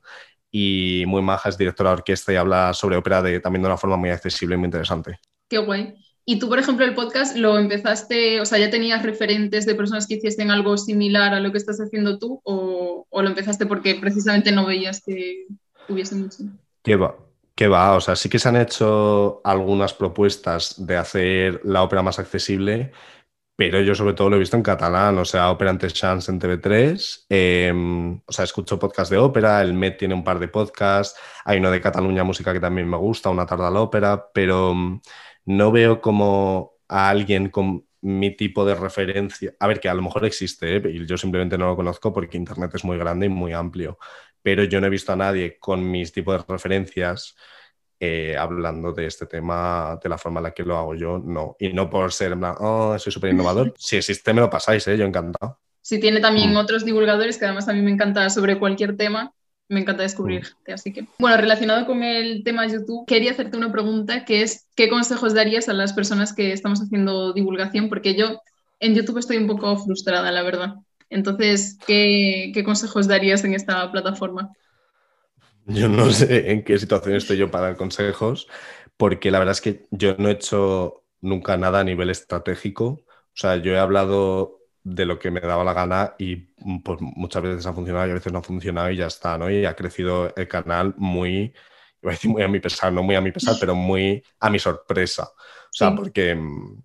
y 0.50 1.04
muy 1.06 1.22
maja, 1.22 1.48
es 1.48 1.58
directora 1.58 1.90
de 1.90 1.94
orquesta 1.94 2.32
y 2.32 2.36
habla 2.36 2.72
sobre 2.74 2.96
ópera 2.96 3.22
de, 3.22 3.40
también 3.40 3.62
de 3.62 3.68
una 3.68 3.76
forma 3.76 3.96
muy 3.96 4.10
accesible 4.10 4.54
y 4.54 4.58
muy 4.58 4.66
interesante. 4.66 5.18
Qué 5.48 5.58
guay. 5.58 5.94
Y 6.24 6.38
tú, 6.38 6.48
por 6.48 6.58
ejemplo, 6.58 6.84
el 6.84 6.94
podcast 6.94 7.36
lo 7.36 7.58
empezaste, 7.58 8.40
o 8.40 8.44
sea, 8.44 8.58
¿ya 8.58 8.68
tenías 8.68 9.02
referentes 9.02 9.64
de 9.64 9.74
personas 9.74 10.06
que 10.06 10.16
hiciesen 10.16 10.50
algo 10.50 10.76
similar 10.76 11.32
a 11.32 11.40
lo 11.40 11.52
que 11.52 11.58
estás 11.58 11.80
haciendo 11.80 12.18
tú 12.18 12.40
o, 12.44 13.06
o 13.08 13.22
lo 13.22 13.28
empezaste 13.28 13.64
porque 13.64 13.94
precisamente 13.94 14.52
no 14.52 14.66
veías 14.66 15.02
que 15.02 15.46
hubiese 15.88 16.16
mucho? 16.16 16.44
¿Qué 16.82 16.96
va? 16.96 17.16
Que 17.54 17.66
va, 17.66 17.96
o 17.96 18.00
sea, 18.00 18.14
sí 18.14 18.28
que 18.28 18.38
se 18.38 18.48
han 18.48 18.56
hecho 18.56 19.40
algunas 19.42 19.94
propuestas 19.94 20.86
de 20.86 20.96
hacer 20.96 21.62
la 21.64 21.82
ópera 21.82 22.02
más 22.02 22.18
accesible, 22.18 22.92
pero 23.58 23.80
yo 23.80 23.92
sobre 23.96 24.14
todo 24.14 24.30
lo 24.30 24.36
he 24.36 24.38
visto 24.38 24.56
en 24.56 24.62
catalán, 24.62 25.18
o 25.18 25.24
sea, 25.24 25.50
Ópera 25.50 25.70
ante 25.70 25.88
Chance 25.88 26.30
en 26.30 26.38
TV3, 26.38 27.26
em, 27.28 28.20
o 28.24 28.32
sea, 28.32 28.44
escucho 28.44 28.78
podcast 28.78 29.10
de 29.10 29.18
ópera, 29.18 29.60
el 29.62 29.74
MET 29.74 29.98
tiene 29.98 30.14
un 30.14 30.22
par 30.22 30.38
de 30.38 30.46
podcasts, 30.46 31.18
hay 31.44 31.58
uno 31.58 31.72
de 31.72 31.80
Cataluña 31.80 32.22
Música 32.22 32.52
que 32.52 32.60
también 32.60 32.88
me 32.88 32.96
gusta, 32.96 33.30
Una 33.30 33.46
tarde 33.46 33.66
a 33.66 33.70
la 33.70 33.80
ópera, 33.80 34.28
pero 34.32 34.74
mm, 34.74 35.00
no 35.46 35.72
veo 35.72 36.00
como 36.00 36.74
a 36.86 37.08
alguien 37.10 37.50
con 37.50 37.84
mi 38.00 38.30
tipo 38.36 38.64
de 38.64 38.76
referencia, 38.76 39.54
a 39.58 39.66
ver, 39.66 39.80
que 39.80 39.88
a 39.88 39.94
lo 39.94 40.02
mejor 40.02 40.24
existe, 40.24 40.76
¿eh? 40.76 40.82
y 40.92 41.04
yo 41.04 41.18
simplemente 41.18 41.58
no 41.58 41.66
lo 41.66 41.74
conozco 41.74 42.12
porque 42.12 42.36
Internet 42.36 42.70
es 42.76 42.84
muy 42.84 42.96
grande 42.96 43.26
y 43.26 43.28
muy 43.28 43.52
amplio, 43.54 43.98
pero 44.40 44.62
yo 44.64 44.80
no 44.80 44.86
he 44.86 44.90
visto 44.90 45.12
a 45.12 45.16
nadie 45.16 45.58
con 45.58 45.90
mis 45.90 46.12
tipos 46.12 46.36
de 46.46 46.52
referencias 46.52 47.34
eh, 48.00 48.36
hablando 48.36 48.92
de 48.92 49.06
este 49.06 49.26
tema 49.26 49.98
de 50.02 50.08
la 50.08 50.18
forma 50.18 50.40
en 50.40 50.44
la 50.44 50.50
que 50.52 50.62
lo 50.62 50.76
hago 50.76 50.94
yo, 50.94 51.18
no. 51.18 51.56
Y 51.58 51.72
no 51.72 51.90
por 51.90 52.12
ser 52.12 52.32
en 52.32 52.40
plan, 52.40 52.54
oh, 52.60 52.98
soy 52.98 53.12
súper 53.12 53.30
innovador. 53.30 53.74
Si 53.78 53.96
existe, 53.96 54.32
me 54.32 54.40
lo 54.40 54.50
pasáis, 54.50 54.86
¿eh? 54.88 54.96
yo 54.96 55.04
encantado. 55.04 55.58
Sí, 55.82 55.98
tiene 56.00 56.20
también 56.20 56.52
mm. 56.52 56.56
otros 56.56 56.84
divulgadores 56.84 57.38
que 57.38 57.46
además 57.46 57.68
a 57.68 57.72
mí 57.72 57.80
me 57.80 57.90
encanta 57.90 58.28
sobre 58.30 58.58
cualquier 58.58 58.96
tema. 58.96 59.32
Me 59.70 59.80
encanta 59.80 60.02
descubrir, 60.02 60.46
mm. 60.66 60.72
así 60.72 60.92
que. 60.92 61.06
Bueno, 61.18 61.36
relacionado 61.36 61.86
con 61.86 62.02
el 62.02 62.42
tema 62.44 62.66
YouTube, 62.66 63.06
quería 63.06 63.32
hacerte 63.32 63.56
una 63.56 63.72
pregunta 63.72 64.24
que 64.24 64.42
es, 64.42 64.66
¿qué 64.76 64.88
consejos 64.88 65.34
darías 65.34 65.68
a 65.68 65.72
las 65.72 65.92
personas 65.92 66.32
que 66.32 66.52
estamos 66.52 66.80
haciendo 66.80 67.32
divulgación? 67.32 67.88
Porque 67.88 68.14
yo 68.14 68.40
en 68.80 68.94
YouTube 68.94 69.18
estoy 69.18 69.38
un 69.38 69.46
poco 69.46 69.76
frustrada, 69.76 70.30
la 70.30 70.42
verdad. 70.42 70.76
Entonces, 71.10 71.78
¿qué, 71.86 72.52
consejos 72.64 73.08
darías 73.08 73.44
en 73.44 73.54
esta 73.54 73.90
plataforma? 73.90 74.52
Yo 75.68 75.88
no 75.88 76.10
sé 76.10 76.50
en 76.50 76.64
qué 76.64 76.78
situación 76.78 77.14
estoy 77.14 77.36
yo 77.36 77.50
para 77.50 77.66
dar 77.66 77.76
consejos, 77.76 78.48
porque 78.96 79.30
la 79.30 79.38
verdad 79.38 79.52
es 79.52 79.60
que 79.60 79.86
yo 79.90 80.16
no 80.18 80.28
he 80.28 80.32
hecho 80.32 81.04
nunca 81.20 81.56
nada 81.58 81.80
a 81.80 81.84
nivel 81.84 82.08
estratégico. 82.10 82.86
O 82.86 83.04
sea, 83.34 83.56
yo 83.56 83.72
he 83.72 83.78
hablado 83.78 84.60
de 84.82 85.04
lo 85.04 85.18
que 85.18 85.30
me 85.30 85.40
daba 85.40 85.64
la 85.64 85.74
gana 85.74 86.14
y 86.18 86.36
pues, 86.82 86.98
muchas 87.00 87.42
veces 87.42 87.66
ha 87.66 87.74
funcionado 87.74 88.06
y 88.06 88.10
a 88.12 88.14
veces 88.14 88.32
no 88.32 88.38
ha 88.38 88.42
funcionado 88.42 88.90
y 88.90 88.96
ya 88.96 89.06
está, 89.08 89.36
¿no? 89.36 89.50
Y 89.50 89.66
ha 89.66 89.76
crecido 89.76 90.32
el 90.34 90.48
canal 90.48 90.94
muy, 90.96 91.52
iba 92.02 92.12
a 92.12 92.14
decir 92.14 92.30
muy 92.30 92.42
a 92.42 92.48
mi 92.48 92.60
pesar, 92.60 92.92
no 92.92 93.02
muy 93.02 93.14
a 93.14 93.20
mi 93.20 93.30
pesar, 93.32 93.56
pero 93.60 93.74
muy 93.74 94.22
a 94.40 94.48
mi 94.50 94.58
sorpresa. 94.58 95.24
O 95.24 95.72
sea, 95.72 95.94
porque 95.94 96.34
mm, 96.34 96.82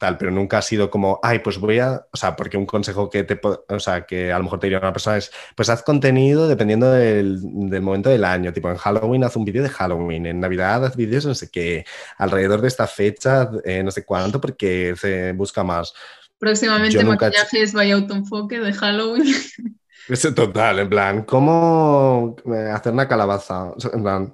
tal, 0.00 0.16
pero 0.18 0.30
nunca 0.32 0.58
ha 0.58 0.62
sido 0.62 0.90
como, 0.90 1.20
ay, 1.22 1.40
pues 1.40 1.58
voy 1.58 1.78
a, 1.78 2.06
o 2.10 2.16
sea, 2.16 2.34
porque 2.34 2.56
un 2.56 2.66
consejo 2.66 3.10
que 3.10 3.22
te, 3.22 3.38
o 3.44 3.78
sea, 3.78 4.06
que 4.06 4.32
a 4.32 4.38
lo 4.38 4.44
mejor 4.44 4.58
te 4.58 4.66
diría 4.66 4.78
una 4.78 4.92
persona 4.92 5.18
es, 5.18 5.30
pues 5.54 5.68
haz 5.68 5.82
contenido 5.82 6.48
dependiendo 6.48 6.90
del, 6.90 7.38
momento 7.82 8.08
del 8.08 8.24
año, 8.24 8.52
tipo 8.52 8.70
en 8.70 8.78
Halloween 8.78 9.22
haz 9.24 9.36
un 9.36 9.44
vídeo 9.44 9.62
de 9.62 9.68
Halloween, 9.68 10.26
en 10.26 10.40
Navidad 10.40 10.84
haz 10.84 10.96
vídeos 10.96 11.26
no 11.26 11.34
sé 11.34 11.50
qué, 11.50 11.84
alrededor 12.16 12.62
de 12.62 12.68
esta 12.68 12.86
fecha, 12.86 13.50
eh, 13.64 13.82
no 13.82 13.90
sé 13.90 14.04
cuánto, 14.04 14.40
porque 14.40 14.94
se 14.96 15.32
busca 15.32 15.62
más. 15.62 15.92
Próximamente 16.38 17.04
maquillajes 17.04 17.74
by 17.74 17.90
autoenfoque 17.92 18.58
de 18.58 18.72
Halloween. 18.72 19.24
Es 20.08 20.22
total, 20.34 20.80
en 20.80 20.88
plan, 20.88 21.22
¿cómo 21.22 22.34
eh, 22.52 22.70
hacer 22.72 22.92
una 22.92 23.06
calabaza? 23.06 23.72
en 23.92 24.02
plan, 24.02 24.32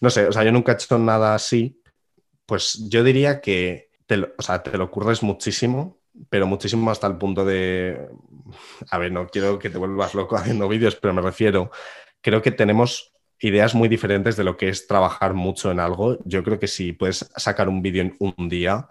no 0.00 0.08
sé, 0.08 0.26
o 0.26 0.32
sea, 0.32 0.44
yo 0.44 0.52
nunca 0.52 0.72
he 0.72 0.76
hecho 0.76 0.98
nada 0.98 1.34
así, 1.34 1.78
pues 2.46 2.88
yo 2.88 3.04
diría 3.04 3.42
que 3.42 3.89
te 4.10 4.16
lo, 4.16 4.34
o 4.36 4.42
sea, 4.42 4.60
te 4.60 4.76
lo 4.76 4.90
muchísimo, 5.22 6.00
pero 6.28 6.44
muchísimo 6.44 6.90
hasta 6.90 7.06
el 7.06 7.16
punto 7.16 7.44
de, 7.44 8.08
a 8.90 8.98
ver, 8.98 9.12
no 9.12 9.28
quiero 9.28 9.56
que 9.56 9.70
te 9.70 9.78
vuelvas 9.78 10.16
loco 10.16 10.34
haciendo 10.36 10.66
vídeos, 10.66 10.96
pero 10.96 11.14
me 11.14 11.22
refiero, 11.22 11.70
creo 12.20 12.42
que 12.42 12.50
tenemos 12.50 13.12
ideas 13.38 13.72
muy 13.76 13.86
diferentes 13.86 14.36
de 14.36 14.42
lo 14.42 14.56
que 14.56 14.68
es 14.68 14.88
trabajar 14.88 15.34
mucho 15.34 15.70
en 15.70 15.78
algo. 15.78 16.18
Yo 16.24 16.42
creo 16.42 16.58
que 16.58 16.66
si 16.66 16.92
puedes 16.92 17.30
sacar 17.36 17.68
un 17.68 17.82
vídeo 17.82 18.02
en 18.02 18.16
un 18.18 18.48
día, 18.48 18.88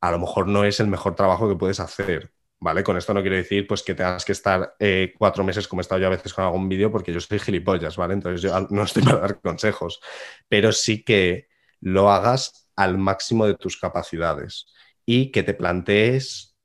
a 0.00 0.10
lo 0.10 0.18
mejor 0.18 0.48
no 0.48 0.64
es 0.64 0.80
el 0.80 0.88
mejor 0.88 1.14
trabajo 1.14 1.48
que 1.48 1.54
puedes 1.54 1.78
hacer. 1.78 2.32
¿Vale? 2.58 2.82
Con 2.82 2.96
esto 2.96 3.14
no 3.14 3.20
quiero 3.20 3.36
decir 3.36 3.68
pues, 3.68 3.84
que 3.84 3.94
tengas 3.94 4.24
que 4.24 4.32
estar 4.32 4.74
eh, 4.80 5.14
cuatro 5.16 5.44
meses 5.44 5.68
como 5.68 5.80
he 5.80 5.82
estado 5.82 6.00
yo 6.00 6.08
a 6.08 6.10
veces 6.10 6.34
con 6.34 6.44
algún 6.44 6.68
vídeo 6.68 6.90
porque 6.90 7.12
yo 7.12 7.20
soy 7.20 7.38
gilipollas, 7.38 7.96
¿vale? 7.96 8.14
Entonces 8.14 8.42
yo 8.42 8.66
no 8.70 8.82
estoy 8.82 9.04
para 9.04 9.18
dar 9.18 9.40
consejos, 9.40 10.00
pero 10.48 10.72
sí 10.72 11.04
que 11.04 11.46
lo 11.80 12.10
hagas 12.10 12.65
al 12.76 12.98
máximo 12.98 13.46
de 13.46 13.54
tus 13.54 13.78
capacidades 13.78 14.66
y 15.04 15.30
que 15.32 15.42
te 15.42 15.54
plantees 15.54 16.56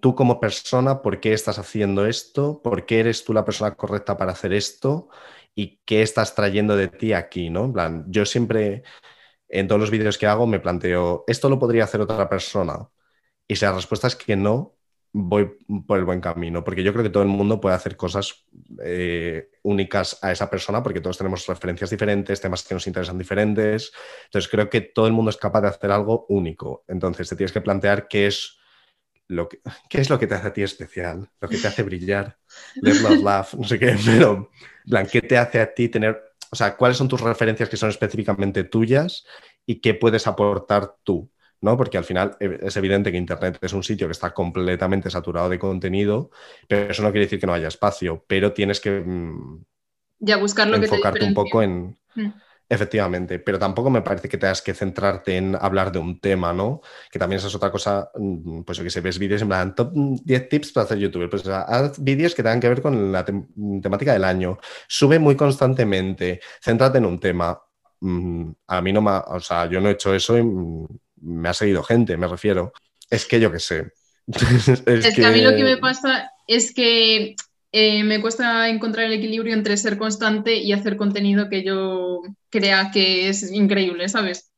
tú 0.00 0.14
como 0.14 0.40
persona 0.40 1.00
por 1.02 1.20
qué 1.20 1.32
estás 1.32 1.58
haciendo 1.58 2.06
esto, 2.06 2.60
por 2.62 2.86
qué 2.86 3.00
eres 3.00 3.24
tú 3.24 3.32
la 3.32 3.44
persona 3.44 3.74
correcta 3.76 4.16
para 4.16 4.32
hacer 4.32 4.52
esto 4.52 5.08
y 5.54 5.80
qué 5.84 6.02
estás 6.02 6.34
trayendo 6.34 6.76
de 6.76 6.88
ti 6.88 7.12
aquí, 7.12 7.50
¿no? 7.50 7.72
Plan, 7.72 8.04
yo 8.08 8.24
siempre 8.26 8.82
en 9.48 9.68
todos 9.68 9.80
los 9.80 9.90
vídeos 9.90 10.18
que 10.18 10.26
hago 10.26 10.46
me 10.46 10.60
planteo, 10.60 11.24
¿esto 11.26 11.48
lo 11.48 11.58
podría 11.58 11.84
hacer 11.84 12.00
otra 12.00 12.28
persona? 12.28 12.88
Y 13.48 13.56
si 13.56 13.64
la 13.64 13.72
respuesta 13.72 14.06
es 14.08 14.16
que 14.16 14.36
no, 14.36 14.76
voy 15.12 15.58
por 15.86 15.98
el 15.98 16.04
buen 16.04 16.20
camino, 16.20 16.62
porque 16.62 16.82
yo 16.82 16.92
creo 16.92 17.02
que 17.02 17.10
todo 17.10 17.22
el 17.22 17.28
mundo 17.28 17.60
puede 17.60 17.74
hacer 17.74 17.96
cosas 17.96 18.46
eh, 18.82 19.50
únicas 19.62 20.18
a 20.22 20.30
esa 20.30 20.48
persona, 20.48 20.82
porque 20.82 21.00
todos 21.00 21.18
tenemos 21.18 21.46
referencias 21.46 21.90
diferentes, 21.90 22.40
temas 22.40 22.62
que 22.62 22.74
nos 22.74 22.86
interesan 22.86 23.18
diferentes. 23.18 23.92
Entonces 24.26 24.50
creo 24.50 24.70
que 24.70 24.80
todo 24.80 25.06
el 25.06 25.12
mundo 25.12 25.30
es 25.30 25.36
capaz 25.36 25.62
de 25.62 25.68
hacer 25.68 25.90
algo 25.90 26.26
único. 26.28 26.84
Entonces 26.86 27.28
te 27.28 27.36
tienes 27.36 27.52
que 27.52 27.60
plantear 27.60 28.06
qué 28.06 28.28
es 28.28 28.58
lo 29.26 29.48
que, 29.48 29.60
qué 29.88 30.00
es 30.00 30.10
lo 30.10 30.18
que 30.18 30.26
te 30.26 30.34
hace 30.34 30.48
a 30.48 30.52
ti 30.52 30.62
especial, 30.62 31.30
lo 31.40 31.48
que 31.48 31.58
te 31.58 31.68
hace 31.68 31.82
brillar, 31.82 32.36
live, 32.76 33.00
love, 33.02 33.22
laugh, 33.22 33.54
no 33.54 33.64
sé 33.64 33.78
qué, 33.78 33.96
pero, 34.04 34.50
plan, 34.88 35.06
¿qué 35.10 35.22
te 35.22 35.38
hace 35.38 35.60
a 35.60 35.72
ti 35.72 35.88
tener, 35.88 36.20
o 36.50 36.56
sea, 36.56 36.76
cuáles 36.76 36.96
son 36.96 37.08
tus 37.08 37.20
referencias 37.20 37.68
que 37.68 37.76
son 37.76 37.90
específicamente 37.90 38.64
tuyas 38.64 39.24
y 39.66 39.80
qué 39.80 39.94
puedes 39.94 40.26
aportar 40.26 40.96
tú? 41.04 41.30
¿No? 41.60 41.76
Porque 41.76 41.98
al 41.98 42.04
final 42.04 42.36
eh, 42.40 42.58
es 42.62 42.76
evidente 42.76 43.12
que 43.12 43.18
Internet 43.18 43.58
es 43.60 43.72
un 43.72 43.82
sitio 43.82 44.06
que 44.06 44.12
está 44.12 44.32
completamente 44.32 45.10
saturado 45.10 45.48
de 45.48 45.58
contenido, 45.58 46.30
pero 46.68 46.90
eso 46.90 47.02
no 47.02 47.10
quiere 47.10 47.26
decir 47.26 47.40
que 47.40 47.46
no 47.46 47.54
haya 47.54 47.68
espacio, 47.68 48.24
pero 48.26 48.52
tienes 48.52 48.80
que 48.80 49.00
mm, 49.00 49.64
ya 50.20 50.36
buscar 50.36 50.68
lo 50.68 50.76
enfocarte 50.76 51.24
un 51.24 51.34
poco 51.34 51.62
en... 51.62 51.98
Mm. 52.14 52.32
Efectivamente, 52.72 53.40
pero 53.40 53.58
tampoco 53.58 53.90
me 53.90 54.00
parece 54.00 54.28
que 54.28 54.38
tengas 54.38 54.62
que 54.62 54.74
centrarte 54.74 55.36
en 55.36 55.56
hablar 55.60 55.90
de 55.90 55.98
un 55.98 56.20
tema, 56.20 56.52
¿no? 56.52 56.80
Que 57.10 57.18
también 57.18 57.38
esa 57.38 57.48
es 57.48 57.54
otra 57.56 57.72
cosa, 57.72 58.12
mm, 58.14 58.62
pues 58.62 58.78
que 58.78 58.90
se 58.90 59.00
ves 59.00 59.18
vídeos 59.18 59.42
en 59.42 59.48
plan, 59.48 59.74
top 59.74 59.90
10 59.92 60.48
tips 60.48 60.70
para 60.70 60.84
hacer 60.84 60.98
YouTube. 60.98 61.28
Pues 61.28 61.48
haz 61.48 61.98
vídeos 61.98 62.32
que 62.32 62.44
tengan 62.44 62.60
que 62.60 62.68
ver 62.68 62.80
con 62.80 63.10
la 63.10 63.24
temática 63.24 64.12
del 64.12 64.22
año. 64.22 64.56
Sube 64.86 65.18
muy 65.18 65.34
constantemente, 65.34 66.40
céntrate 66.62 66.98
en 66.98 67.06
un 67.06 67.18
tema 67.18 67.60
mm, 67.98 68.50
a 68.68 68.80
mí 68.80 68.92
no 68.92 69.02
me, 69.02 69.10
o 69.10 69.40
sea, 69.40 69.66
yo 69.68 69.80
no 69.80 69.88
he 69.88 69.92
hecho 69.92 70.14
eso 70.14 70.38
y 70.38 70.42
me 71.20 71.48
ha 71.48 71.54
seguido 71.54 71.82
gente, 71.82 72.16
me 72.16 72.26
refiero. 72.26 72.72
Es 73.08 73.26
que 73.26 73.40
yo 73.40 73.50
qué 73.50 73.58
sé. 73.58 73.92
es, 74.26 75.14
que... 75.14 75.24
a 75.24 75.30
mí 75.30 75.40
lo 75.40 75.54
que 75.54 75.64
me 75.64 75.76
pasa 75.76 76.30
es 76.46 76.72
que 76.72 77.34
eh, 77.72 78.04
me 78.04 78.20
cuesta 78.20 78.68
encontrar 78.68 79.06
el 79.06 79.12
equilibrio 79.12 79.54
entre 79.54 79.76
ser 79.76 79.98
constante 79.98 80.56
y 80.56 80.72
hacer 80.72 80.96
contenido 80.96 81.48
que 81.48 81.62
yo 81.62 82.22
crea 82.48 82.90
que 82.92 83.28
es 83.28 83.50
increíble, 83.52 84.08
¿sabes? 84.08 84.50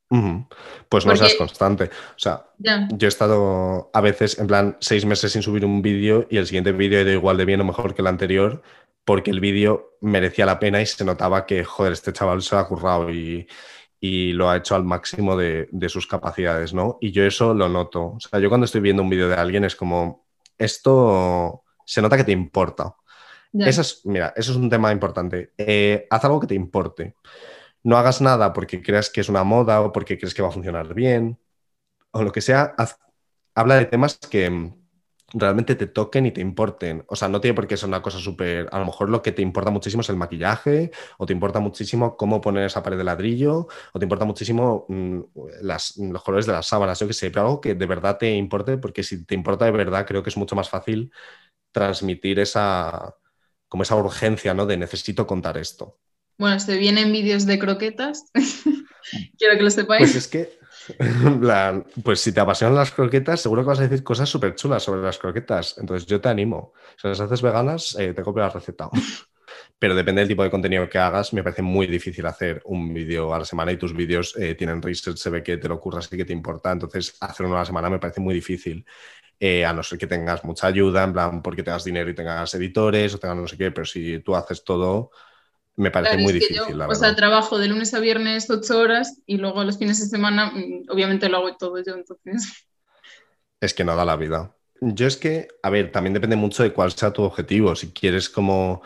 Pues 0.90 1.06
no 1.06 1.16
seas 1.16 1.34
constante. 1.36 1.84
O 1.84 2.18
sea, 2.18 2.44
yo 2.58 3.06
he 3.06 3.08
estado 3.08 3.90
a 3.94 4.00
veces 4.02 4.38
en 4.38 4.46
plan 4.46 4.76
seis 4.78 5.06
meses 5.06 5.32
sin 5.32 5.40
subir 5.40 5.64
un 5.64 5.80
vídeo 5.80 6.26
y 6.30 6.36
el 6.36 6.46
siguiente 6.46 6.72
vídeo 6.72 7.00
era 7.00 7.12
igual 7.12 7.38
de 7.38 7.46
bien 7.46 7.62
o 7.62 7.64
mejor 7.64 7.94
que 7.94 8.02
el 8.02 8.08
anterior 8.08 8.62
porque 9.04 9.30
el 9.30 9.40
vídeo 9.40 9.96
merecía 10.00 10.46
la 10.46 10.58
pena 10.58 10.80
y 10.80 10.86
se 10.86 11.04
notaba 11.04 11.46
que, 11.46 11.64
joder, 11.64 11.92
este 11.92 12.12
chaval 12.12 12.42
se 12.42 12.56
ha 12.56 12.64
currado 12.64 13.10
y, 13.10 13.48
lo 14.02 14.50
ha 14.50 14.56
hecho 14.56 14.74
al 14.74 14.84
máximo 14.84 15.36
de, 15.36 15.68
sus 15.88 16.08
capacidades, 16.08 16.74
¿no? 16.74 16.98
Y 17.00 17.12
yo 17.12 17.24
eso 17.24 17.54
lo 17.54 17.68
noto. 17.68 18.14
O 18.16 18.20
sea, 18.20 18.40
yo 18.40 18.48
cuando 18.48 18.64
estoy 18.64 18.80
viendo 18.80 19.02
un 19.02 19.10
vídeo 19.10 19.28
de 19.28 19.36
alguien 19.36 19.64
es 19.64 19.76
como, 19.76 20.26
esto 20.58 21.62
se 21.84 22.02
nota 22.02 22.16
que 22.16 22.24
te 22.24 22.32
importa. 22.32 22.96
Eso 23.52 23.82
es, 23.82 24.00
mira, 24.04 24.32
eso 24.34 24.52
es 24.52 24.56
un 24.56 24.70
tema 24.70 24.90
importante. 24.90 25.52
Eh, 25.58 26.06
haz 26.10 26.24
algo 26.24 26.40
que 26.40 26.46
te 26.46 26.54
importe. 26.54 27.14
No 27.84 27.96
hagas 27.96 28.20
nada 28.20 28.52
porque 28.52 28.82
creas 28.82 29.10
que 29.10 29.20
es 29.20 29.28
una 29.28 29.44
moda 29.44 29.80
o 29.82 29.92
porque 29.92 30.18
crees 30.18 30.34
que 30.34 30.42
va 30.42 30.48
a 30.48 30.52
funcionar 30.52 30.94
bien 30.94 31.38
o 32.10 32.22
lo 32.22 32.32
que 32.32 32.40
sea. 32.40 32.74
habla 33.54 33.76
de 33.76 33.86
temas 33.86 34.18
que, 34.18 34.72
realmente 35.34 35.74
te 35.74 35.86
toquen 35.86 36.26
y 36.26 36.32
te 36.32 36.40
importen. 36.40 37.04
O 37.08 37.16
sea, 37.16 37.28
no 37.28 37.40
tiene 37.40 37.54
por 37.54 37.66
qué 37.66 37.76
ser 37.76 37.88
una 37.88 38.02
cosa 38.02 38.18
súper... 38.18 38.68
A 38.72 38.78
lo 38.78 38.86
mejor 38.86 39.08
lo 39.10 39.22
que 39.22 39.32
te 39.32 39.42
importa 39.42 39.70
muchísimo 39.70 40.02
es 40.02 40.08
el 40.10 40.16
maquillaje, 40.16 40.90
o 41.18 41.26
te 41.26 41.32
importa 41.32 41.60
muchísimo 41.60 42.16
cómo 42.16 42.40
poner 42.40 42.64
esa 42.66 42.82
pared 42.82 42.98
de 42.98 43.04
ladrillo, 43.04 43.68
o 43.92 43.98
te 43.98 44.04
importa 44.04 44.24
muchísimo 44.24 44.86
mm, 44.88 45.20
las, 45.62 45.96
los 45.96 46.22
colores 46.22 46.46
de 46.46 46.52
las 46.52 46.66
sábanas, 46.66 46.98
yo 47.00 47.06
que 47.06 47.14
sé, 47.14 47.30
pero 47.30 47.46
algo 47.46 47.60
que 47.60 47.74
de 47.74 47.86
verdad 47.86 48.18
te 48.18 48.30
importe, 48.34 48.78
porque 48.78 49.02
si 49.02 49.24
te 49.24 49.34
importa 49.34 49.64
de 49.64 49.72
verdad, 49.72 50.06
creo 50.06 50.22
que 50.22 50.30
es 50.30 50.36
mucho 50.36 50.56
más 50.56 50.68
fácil 50.68 51.12
transmitir 51.72 52.38
esa, 52.38 53.16
como 53.68 53.82
esa 53.82 53.96
urgencia, 53.96 54.54
¿no? 54.54 54.66
De 54.66 54.76
necesito 54.76 55.26
contar 55.26 55.56
esto. 55.56 55.98
Bueno, 56.38 56.58
se 56.60 56.76
vienen 56.76 57.12
vídeos 57.12 57.46
de 57.46 57.58
croquetas. 57.58 58.30
Quiero 59.38 59.56
que 59.56 59.62
lo 59.62 59.70
sepáis. 59.70 60.00
Pues 60.00 60.16
es 60.16 60.28
que 60.28 60.61
pues 62.04 62.20
si 62.20 62.32
te 62.32 62.40
apasionan 62.40 62.76
las 62.76 62.92
croquetas, 62.92 63.40
seguro 63.40 63.62
que 63.62 63.68
vas 63.68 63.80
a 63.80 63.88
decir 63.88 64.02
cosas 64.02 64.28
súper 64.28 64.54
chulas 64.54 64.82
sobre 64.82 65.02
las 65.02 65.18
croquetas. 65.18 65.76
Entonces 65.78 66.06
yo 66.06 66.20
te 66.20 66.28
animo. 66.28 66.72
Si 66.96 67.08
las 67.08 67.20
haces 67.20 67.42
veganas, 67.42 67.96
eh, 67.98 68.12
te 68.14 68.22
copio 68.22 68.42
la 68.42 68.50
receta. 68.50 68.88
Pero 69.78 69.94
depende 69.94 70.20
del 70.20 70.28
tipo 70.28 70.44
de 70.44 70.50
contenido 70.50 70.88
que 70.88 70.98
hagas, 70.98 71.32
me 71.32 71.42
parece 71.42 71.60
muy 71.60 71.88
difícil 71.88 72.24
hacer 72.26 72.62
un 72.66 72.94
vídeo 72.94 73.34
a 73.34 73.40
la 73.40 73.44
semana 73.44 73.72
y 73.72 73.76
tus 73.76 73.92
vídeos 73.92 74.34
eh, 74.36 74.54
tienen 74.54 74.80
research, 74.80 75.16
se 75.16 75.28
ve 75.28 75.42
que 75.42 75.56
te 75.56 75.68
lo 75.68 75.74
ocurras 75.74 76.08
y 76.12 76.16
que 76.16 76.24
te 76.24 76.32
importa. 76.32 76.70
Entonces, 76.70 77.16
hacer 77.20 77.46
uno 77.46 77.56
a 77.56 77.60
la 77.60 77.64
semana 77.64 77.90
me 77.90 77.98
parece 77.98 78.20
muy 78.20 78.32
difícil. 78.32 78.86
Eh, 79.40 79.64
a 79.64 79.72
no 79.72 79.82
ser 79.82 79.98
que 79.98 80.06
tengas 80.06 80.44
mucha 80.44 80.68
ayuda, 80.68 81.02
en 81.02 81.12
plan, 81.12 81.42
porque 81.42 81.64
tengas 81.64 81.82
dinero 81.82 82.08
y 82.08 82.14
tengas 82.14 82.54
editores 82.54 83.12
o 83.14 83.18
tengas 83.18 83.36
no 83.36 83.48
sé 83.48 83.58
qué, 83.58 83.72
pero 83.72 83.84
si 83.84 84.20
tú 84.20 84.36
haces 84.36 84.62
todo, 84.62 85.10
me 85.76 85.90
parece 85.90 86.18
muy 86.18 86.32
difícil. 86.32 86.80
o 86.80 86.94
sea, 86.94 87.14
trabajo 87.14 87.58
de 87.58 87.68
lunes 87.68 87.94
a 87.94 88.00
viernes 88.00 88.48
ocho 88.50 88.78
horas 88.78 89.20
y 89.26 89.38
luego 89.38 89.64
los 89.64 89.78
fines 89.78 90.00
de 90.00 90.06
semana, 90.06 90.52
mm, 90.54 90.90
obviamente 90.90 91.28
lo 91.28 91.38
hago 91.38 91.56
todo 91.56 91.82
yo, 91.82 91.94
entonces. 91.94 92.66
Es 93.60 93.74
que 93.74 93.84
no 93.84 93.96
da 93.96 94.04
la 94.04 94.16
vida. 94.16 94.54
Yo 94.80 95.06
es 95.06 95.16
que, 95.16 95.48
a 95.62 95.70
ver, 95.70 95.92
también 95.92 96.14
depende 96.14 96.36
mucho 96.36 96.62
de 96.62 96.72
cuál 96.72 96.90
sea 96.92 97.12
tu 97.12 97.22
objetivo. 97.22 97.76
Si 97.76 97.92
quieres 97.92 98.28
como 98.28 98.82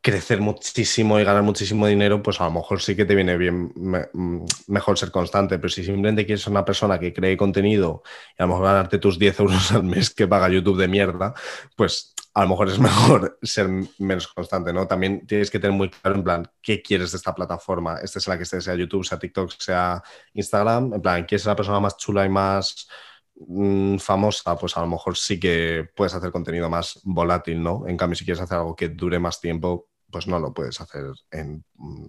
crecer 0.00 0.40
muchísimo 0.40 1.18
y 1.18 1.24
ganar 1.24 1.42
muchísimo 1.42 1.86
dinero, 1.86 2.22
pues 2.22 2.40
a 2.40 2.44
lo 2.44 2.50
mejor 2.50 2.82
sí 2.82 2.96
que 2.96 3.04
te 3.04 3.14
viene 3.14 3.36
bien 3.36 3.72
mm, 3.74 4.44
mejor 4.66 4.98
ser 4.98 5.10
constante, 5.12 5.58
pero 5.58 5.68
si 5.68 5.84
simplemente 5.84 6.26
quieres 6.26 6.42
ser 6.42 6.50
una 6.50 6.64
persona 6.64 6.98
que 6.98 7.12
cree 7.12 7.36
contenido 7.36 8.02
y 8.36 8.42
a 8.42 8.46
lo 8.46 8.48
mejor 8.48 8.64
ganarte 8.64 8.98
tus 8.98 9.18
10 9.18 9.38
euros 9.40 9.70
al 9.72 9.84
mes 9.84 10.10
que 10.10 10.26
paga 10.26 10.48
YouTube 10.48 10.78
de 10.78 10.88
mierda, 10.88 11.34
pues 11.76 12.14
a 12.34 12.42
lo 12.42 12.48
mejor 12.48 12.68
es 12.68 12.78
mejor 12.78 13.38
ser 13.42 13.68
menos 13.98 14.28
constante, 14.28 14.72
¿no? 14.72 14.86
También 14.86 15.26
tienes 15.26 15.50
que 15.50 15.58
tener 15.58 15.76
muy 15.76 15.90
claro 15.90 16.16
en 16.16 16.24
plan 16.24 16.50
qué 16.60 16.82
quieres 16.82 17.12
de 17.12 17.18
esta 17.18 17.34
plataforma, 17.34 17.98
esta 18.02 18.18
es 18.18 18.28
la 18.28 18.36
que 18.36 18.44
esté, 18.44 18.60
sea 18.60 18.74
YouTube, 18.74 19.04
sea 19.04 19.18
TikTok, 19.18 19.52
sea 19.58 20.02
Instagram, 20.34 20.94
en 20.94 21.02
plan, 21.02 21.24
¿quieres 21.24 21.42
ser 21.42 21.50
la 21.50 21.56
persona 21.56 21.80
más 21.80 21.96
chula 21.96 22.24
y 22.24 22.28
más 22.28 22.88
mm, 23.36 23.98
famosa? 23.98 24.56
Pues 24.56 24.76
a 24.76 24.80
lo 24.80 24.86
mejor 24.86 25.16
sí 25.16 25.38
que 25.38 25.88
puedes 25.94 26.14
hacer 26.14 26.30
contenido 26.30 26.70
más 26.70 27.00
volátil, 27.04 27.62
¿no? 27.62 27.86
En 27.86 27.96
cambio, 27.96 28.16
si 28.16 28.24
quieres 28.24 28.42
hacer 28.42 28.58
algo 28.58 28.76
que 28.76 28.88
dure 28.88 29.18
más 29.18 29.40
tiempo, 29.40 29.88
pues 30.10 30.26
no 30.26 30.38
lo 30.38 30.52
puedes 30.52 30.80
hacer 30.80 31.06
en 31.30 31.64
mm, 31.74 32.06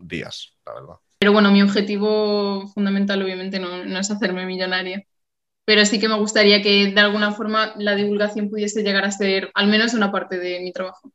días, 0.00 0.56
la 0.66 0.74
verdad. 0.74 0.96
Pero 1.24 1.32
bueno, 1.32 1.50
mi 1.50 1.62
objetivo 1.62 2.68
fundamental 2.68 3.22
obviamente 3.22 3.58
no, 3.58 3.98
es 3.98 4.10
hacerme 4.10 4.44
millonaria, 4.44 5.06
pero 5.64 5.84
sí 5.86 5.98
que 5.98 6.08
me 6.08 6.18
gustaría 6.18 6.62
que 6.62 6.92
de 6.92 7.00
alguna 7.00 7.32
forma 7.32 7.74
la 7.76 7.94
divulgación 7.94 8.50
pudiese 8.50 8.82
llegar 8.82 9.04
a 9.04 9.10
ser 9.10 9.50
al 9.54 9.68
menos 9.68 9.94
una 9.94 10.12
parte 10.12 10.38
de 10.38 10.60
mi 10.60 10.72
trabajo. 10.72 11.10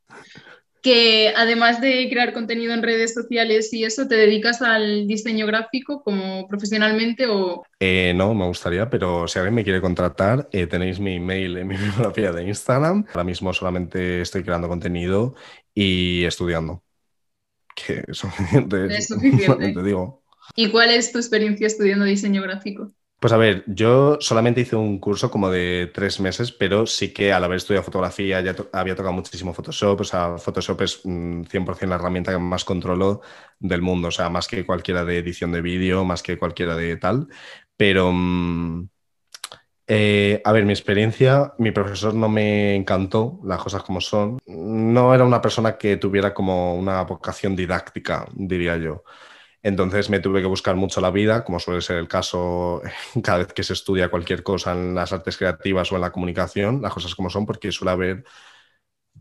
Que 0.81 1.33
además 1.35 1.81
de 1.81 2.07
crear 2.09 2.31
contenido 2.31 2.73
en 2.73 2.81
redes 2.81 3.13
sociales 3.13 3.73
y 3.73 3.83
eso, 3.83 4.07
¿te 4.07 4.15
dedicas 4.15 4.61
al 4.61 5.07
diseño 5.07 5.45
gráfico 5.45 6.01
como 6.01 6.47
profesionalmente 6.47 7.27
o...? 7.27 7.63
Eh, 7.81 8.13
no, 8.15 8.33
me 8.33 8.45
gustaría, 8.45 8.89
pero 8.89 9.27
si 9.27 9.37
alguien 9.39 9.55
me 9.55 9.65
quiere 9.65 9.81
contratar, 9.81 10.47
eh, 10.53 10.67
tenéis 10.67 11.01
mi 11.01 11.15
email 11.15 11.57
en 11.57 11.67
mi 11.67 11.75
bibliografía 11.77 12.31
de 12.31 12.47
Instagram. 12.47 13.05
Ahora 13.09 13.25
mismo 13.25 13.53
solamente 13.53 14.21
estoy 14.21 14.43
creando 14.43 14.69
contenido 14.69 15.35
y 15.73 16.23
estudiando. 16.23 16.81
Que 17.75 18.05
es 18.07 18.17
suficiente. 18.17 18.85
Es 18.85 19.07
suficiente. 19.07 19.73
Te 19.73 19.83
digo. 19.83 20.23
¿Y 20.55 20.69
cuál 20.71 20.91
es 20.91 21.11
tu 21.11 21.19
experiencia 21.19 21.67
estudiando 21.67 22.05
diseño 22.05 22.41
gráfico? 22.41 22.93
Pues 23.19 23.33
a 23.33 23.37
ver, 23.37 23.65
yo 23.67 24.17
solamente 24.21 24.61
hice 24.61 24.77
un 24.77 24.97
curso 24.97 25.29
como 25.29 25.49
de 25.49 25.91
tres 25.93 26.21
meses, 26.21 26.53
pero 26.53 26.85
sí 26.87 27.13
que 27.13 27.33
al 27.33 27.43
haber 27.43 27.57
estudiado 27.57 27.83
fotografía 27.83 28.39
ya 28.39 28.55
había 28.71 28.95
tocado 28.95 29.11
muchísimo 29.13 29.53
Photoshop. 29.53 29.99
O 30.01 30.03
sea, 30.05 30.37
Photoshop 30.37 30.81
es 30.83 31.01
100% 31.03 31.89
la 31.89 31.95
herramienta 31.95 32.31
que 32.31 32.37
más 32.39 32.63
controlo 32.63 33.21
del 33.59 33.81
mundo. 33.81 34.07
O 34.07 34.11
sea, 34.11 34.29
más 34.29 34.47
que 34.47 34.65
cualquiera 34.65 35.03
de 35.03 35.17
edición 35.17 35.51
de 35.51 35.61
vídeo, 35.61 36.05
más 36.05 36.23
que 36.23 36.37
cualquiera 36.37 36.77
de 36.77 36.95
tal. 36.95 37.27
Pero, 37.75 38.11
mm, 38.13 38.87
eh, 39.87 40.41
a 40.45 40.51
ver, 40.51 40.65
mi 40.65 40.71
experiencia, 40.73 41.53
mi 41.57 41.71
profesor 41.71 42.13
no 42.13 42.29
me 42.29 42.75
encantó, 42.75 43.39
las 43.43 43.61
cosas 43.61 43.83
como 43.83 43.99
son. 44.01 44.37
No 44.45 45.13
era 45.15 45.25
una 45.25 45.41
persona 45.41 45.77
que 45.77 45.97
tuviera 45.97 46.33
como 46.33 46.75
una 46.75 47.01
vocación 47.03 47.55
didáctica, 47.55 48.27
diría 48.35 48.77
yo. 48.77 49.03
Entonces 49.63 50.09
me 50.09 50.19
tuve 50.19 50.41
que 50.41 50.47
buscar 50.47 50.75
mucho 50.75 51.01
la 51.01 51.11
vida, 51.11 51.43
como 51.43 51.59
suele 51.59 51.81
ser 51.81 51.97
el 51.97 52.07
caso 52.07 52.81
cada 53.23 53.39
vez 53.39 53.53
que 53.53 53.63
se 53.63 53.73
estudia 53.73 54.09
cualquier 54.09 54.43
cosa 54.43 54.71
en 54.73 54.95
las 54.95 55.11
artes 55.13 55.37
creativas 55.37 55.91
o 55.91 55.95
en 55.95 56.01
la 56.01 56.11
comunicación, 56.11 56.81
las 56.81 56.93
cosas 56.93 57.15
como 57.15 57.29
son, 57.29 57.45
porque 57.45 57.71
suele 57.71 57.91
haber, 57.91 58.23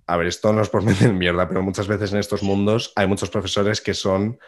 a 0.06 0.16
ver, 0.16 0.26
esto 0.26 0.52
no 0.52 0.62
es 0.62 0.68
por 0.68 0.82
meter 0.84 1.12
mierda, 1.12 1.48
pero 1.48 1.62
muchas 1.62 1.86
veces 1.88 2.12
en 2.12 2.18
estos 2.18 2.42
mundos 2.42 2.92
hay 2.96 3.06
muchos 3.06 3.30
profesores 3.30 3.80
que 3.80 3.94
son 3.94 4.38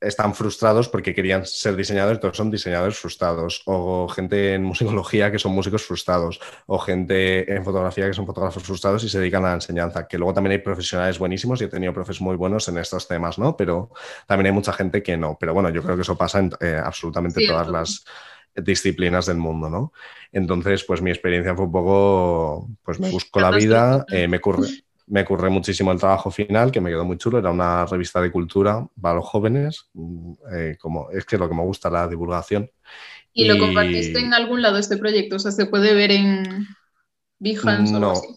están 0.00 0.34
frustrados 0.34 0.88
porque 0.88 1.14
querían 1.14 1.46
ser 1.46 1.76
diseñadores, 1.76 2.16
entonces 2.16 2.36
son 2.36 2.50
diseñadores 2.50 2.98
frustrados, 2.98 3.62
o 3.66 4.08
gente 4.08 4.54
en 4.54 4.64
musicología 4.64 5.30
que 5.30 5.38
son 5.38 5.52
músicos 5.52 5.84
frustrados, 5.84 6.40
o 6.66 6.78
gente 6.78 7.52
en 7.52 7.64
fotografía 7.64 8.06
que 8.06 8.14
son 8.14 8.26
fotógrafos 8.26 8.62
frustrados 8.62 9.04
y 9.04 9.08
se 9.08 9.18
dedican 9.18 9.44
a 9.44 9.48
la 9.48 9.54
enseñanza, 9.54 10.06
que 10.06 10.18
luego 10.18 10.34
también 10.34 10.52
hay 10.52 10.58
profesionales 10.58 11.18
buenísimos 11.18 11.60
y 11.60 11.64
he 11.64 11.68
tenido 11.68 11.92
profes 11.92 12.20
muy 12.20 12.36
buenos 12.36 12.68
en 12.68 12.78
estos 12.78 13.06
temas, 13.06 13.38
¿no? 13.38 13.56
Pero 13.56 13.90
también 14.26 14.46
hay 14.46 14.52
mucha 14.52 14.72
gente 14.72 15.02
que 15.02 15.16
no, 15.16 15.36
pero 15.38 15.54
bueno, 15.54 15.70
yo 15.70 15.82
creo 15.82 15.96
que 15.96 16.02
eso 16.02 16.16
pasa 16.16 16.40
en 16.40 16.50
eh, 16.60 16.80
absolutamente 16.82 17.46
todas 17.46 17.68
las 17.68 18.04
disciplinas 18.54 19.26
del 19.26 19.36
mundo, 19.36 19.70
¿no? 19.70 19.92
Entonces, 20.32 20.84
pues 20.84 21.02
mi 21.02 21.10
experiencia 21.10 21.54
fue 21.54 21.66
un 21.66 21.72
poco, 21.72 22.68
pues 22.82 22.98
me 22.98 23.10
busco 23.10 23.40
la 23.40 23.50
vida, 23.50 24.04
eh, 24.10 24.26
me 24.28 24.40
curre 24.40 24.68
me 25.10 25.22
ocurre 25.22 25.50
muchísimo 25.50 25.90
el 25.90 25.98
trabajo 25.98 26.30
final, 26.30 26.70
que 26.70 26.80
me 26.80 26.88
quedó 26.88 27.04
muy 27.04 27.18
chulo. 27.18 27.38
Era 27.38 27.50
una 27.50 27.84
revista 27.84 28.20
de 28.20 28.30
cultura 28.30 28.86
para 29.00 29.16
los 29.16 29.26
jóvenes. 29.26 29.90
Mm, 29.92 30.32
eh, 30.54 30.76
como, 30.80 31.10
es 31.10 31.24
que 31.24 31.34
es 31.34 31.40
lo 31.40 31.48
que 31.48 31.54
me 31.54 31.62
gusta, 31.62 31.90
la 31.90 32.06
divulgación. 32.06 32.70
¿Y, 33.32 33.46
lo 33.46 33.58
compartiste 33.58 34.20
en 34.20 34.32
algún 34.32 34.62
lado 34.62 34.78
este 34.78 34.96
proyecto? 34.96 35.36
O 35.36 35.38
sea, 35.40 35.50
¿se 35.50 35.66
puede 35.66 35.94
ver 35.94 36.12
en 36.12 36.66
Behance 37.40 37.92
no. 37.92 37.98
o 37.98 38.10
algo 38.10 38.12
así? 38.12 38.28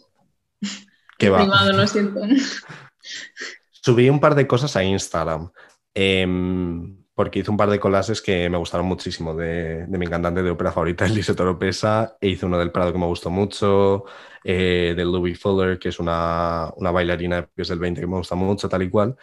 ¿Qué 1.19 1.29
va? 1.29 1.39
Privado, 1.39 1.73
lo 1.73 1.87
siento. 1.87 2.21
Subí 3.69 4.09
un 4.09 4.19
par 4.19 4.33
de 4.33 4.47
cosas 4.47 4.75
a 4.75 4.83
Instagram. 4.83 5.51
Em, 5.93 7.02
porque 7.15 7.39
hice 7.39 7.51
un 7.51 7.57
par 7.57 7.69
de 7.69 7.79
collages 7.79 8.21
que 8.21 8.49
me 8.49 8.57
gustaron 8.57 8.87
muchísimo 8.87 9.35
de, 9.35 9.85
mi 9.87 10.07
cantante 10.07 10.43
de 10.43 10.49
ópera 10.51 10.71
favorita, 10.71 11.05
Elise 11.07 11.35
Toropesa, 11.35 12.17
e 12.19 12.29
hice 12.29 12.45
uno 12.45 12.57
del 12.57 12.71
Prado 12.71 12.91
que 12.91 12.99
me 12.99 13.05
gustó 13.05 13.29
mucho, 13.29 14.05
eh, 14.43 14.93
de 14.95 15.05
Louis 15.05 15.39
Fuller, 15.39 15.79
que 15.79 15.89
es 15.89 15.99
una, 15.99 16.71
una 16.77 16.91
bailarina 16.91 17.49
que 17.55 17.61
es 17.61 17.67
del 17.67 17.79
20 17.79 18.01
que 18.01 18.07
me 18.07 18.17
gusta 18.17 18.35
mucho, 18.35 18.69
tal 18.69 18.83
y 18.83 18.89
cual, 18.89 19.15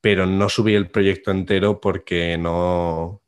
pero 0.00 0.26
no 0.26 0.48
subí 0.48 0.74
el 0.74 0.90
proyecto 0.90 1.30
entero 1.30 1.80
porque 1.80 2.38
no, 2.38 3.22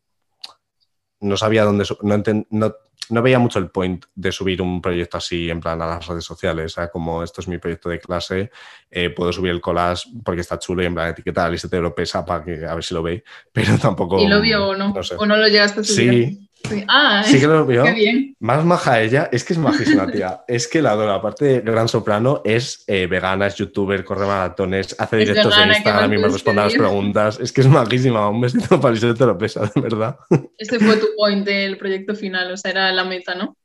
no 1.21 1.37
sabía 1.37 1.65
dónde... 1.65 1.85
No, 2.03 2.23
no 2.51 2.75
no 3.11 3.23
veía 3.23 3.39
mucho 3.39 3.59
el 3.59 3.71
point 3.71 4.05
de 4.15 4.33
subir 4.33 4.61
un 4.63 4.81
proyecto 4.81 5.17
así 5.17 5.51
en 5.51 5.61
plan 5.61 5.81
a 5.83 5.87
las 5.87 6.07
redes 6.07 6.25
sociales. 6.25 6.73
O 6.73 6.75
sea, 6.75 6.89
como 6.89 7.23
esto 7.23 7.41
es 7.41 7.49
mi 7.49 7.59
proyecto 7.59 7.89
de 7.89 7.99
clase, 7.99 8.51
eh, 8.91 9.11
puedo 9.11 9.33
subir 9.33 9.53
el 9.53 9.61
collage 9.61 10.09
porque 10.25 10.41
está 10.41 10.59
chulo 10.59 10.83
y 10.83 10.87
en 10.87 10.95
plan 10.95 11.11
etiqueta 11.11 11.53
y 11.53 11.59
se 11.59 11.69
te 11.69 11.81
lo 11.81 11.95
pesa 11.95 12.25
para 12.25 12.45
que 12.45 12.65
a 12.65 12.75
ver 12.75 12.85
si 12.85 12.95
lo 12.95 13.03
ve, 13.03 13.25
pero 13.53 13.79
tampoco. 13.79 14.19
¿Y 14.21 14.27
lo 14.27 14.41
vio 14.41 14.69
o 14.69 14.77
no? 14.77 14.95
¿O 15.19 15.27
no 15.27 15.37
lo 15.37 15.49
llegaste 15.49 15.81
a 15.81 15.85
subir? 15.85 16.25
Sí, 16.29 16.49
Sí, 16.69 16.85
ah, 16.89 17.23
sí 17.25 17.39
que 17.39 17.47
lo 17.47 17.65
vio. 17.65 17.85
Qué 17.85 17.93
bien. 17.93 18.37
Más 18.41 18.65
maja 18.65 19.01
ella, 19.01 19.29
es 19.31 19.45
que 19.45 19.53
es 19.53 19.59
majísima, 19.59 20.07
tía. 20.13 20.43
es 20.49 20.67
que 20.67 20.83
la 20.83 20.93
adoro. 20.93 21.13
Aparte 21.13 21.45
de 21.45 21.61
Gran 21.61 21.89
Soprano, 21.89 22.43
es 22.45 22.85
eh, 22.87 23.07
vegana, 23.07 23.47
es 23.47 23.57
youtuber, 23.57 24.05
corre 24.05 24.27
maratones, 24.27 24.97
hace 24.99 25.17
directos 25.19 25.57
en 25.59 25.69
Instagram 25.69 26.13
y 26.13 26.19
me 26.19 26.29
responde 26.29 26.63
a 26.63 26.65
las 26.65 26.75
preguntas. 26.75 27.39
Es 27.41 27.53
que 27.53 27.61
es 27.61 27.69
majísima. 27.69 28.29
Un 28.29 28.41
besito 28.41 28.81
para 28.81 28.95
te 28.97 29.27
lo 29.27 29.39
pesa, 29.39 29.71
de 29.75 29.81
verdad. 29.81 30.17
Este 30.59 30.79
fue 30.79 30.97
tu 30.97 31.07
point 31.17 31.45
del 31.45 31.77
proyecto 31.77 32.15
final, 32.15 32.51
o 32.51 32.57
sea, 32.57 32.71
era 32.71 32.93
la 32.93 33.05
meta, 33.05 33.35
¿no? 33.35 33.57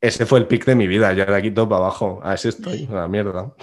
Ese 0.00 0.26
fue 0.26 0.38
el 0.38 0.46
pic 0.46 0.66
de 0.66 0.74
mi 0.74 0.86
vida. 0.86 1.12
Yo 1.14 1.24
de 1.24 1.34
aquí 1.34 1.50
para 1.50 1.76
abajo. 1.76 2.20
A 2.22 2.34
ese 2.34 2.50
estoy, 2.50 2.86
la 2.86 3.08
mierda. 3.08 3.54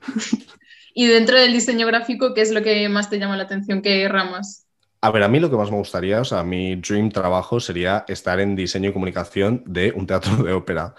y 0.94 1.06
dentro 1.06 1.38
del 1.38 1.52
diseño 1.52 1.86
gráfico, 1.86 2.34
¿qué 2.34 2.40
es 2.40 2.50
lo 2.50 2.62
que 2.62 2.88
más 2.88 3.08
te 3.08 3.18
llama 3.18 3.36
la 3.36 3.44
atención? 3.44 3.80
¿Qué 3.80 4.08
ramas? 4.08 4.66
A 5.04 5.10
ver, 5.10 5.22
a 5.22 5.28
mí 5.28 5.38
lo 5.38 5.50
que 5.50 5.56
más 5.56 5.70
me 5.70 5.76
gustaría, 5.76 6.22
o 6.22 6.24
sea, 6.24 6.42
mi 6.44 6.76
dream 6.76 7.10
trabajo 7.10 7.60
sería 7.60 8.06
estar 8.08 8.40
en 8.40 8.56
diseño 8.56 8.88
y 8.88 8.92
comunicación 8.94 9.62
de 9.66 9.92
un 9.94 10.06
teatro 10.06 10.42
de 10.42 10.54
ópera. 10.54 10.94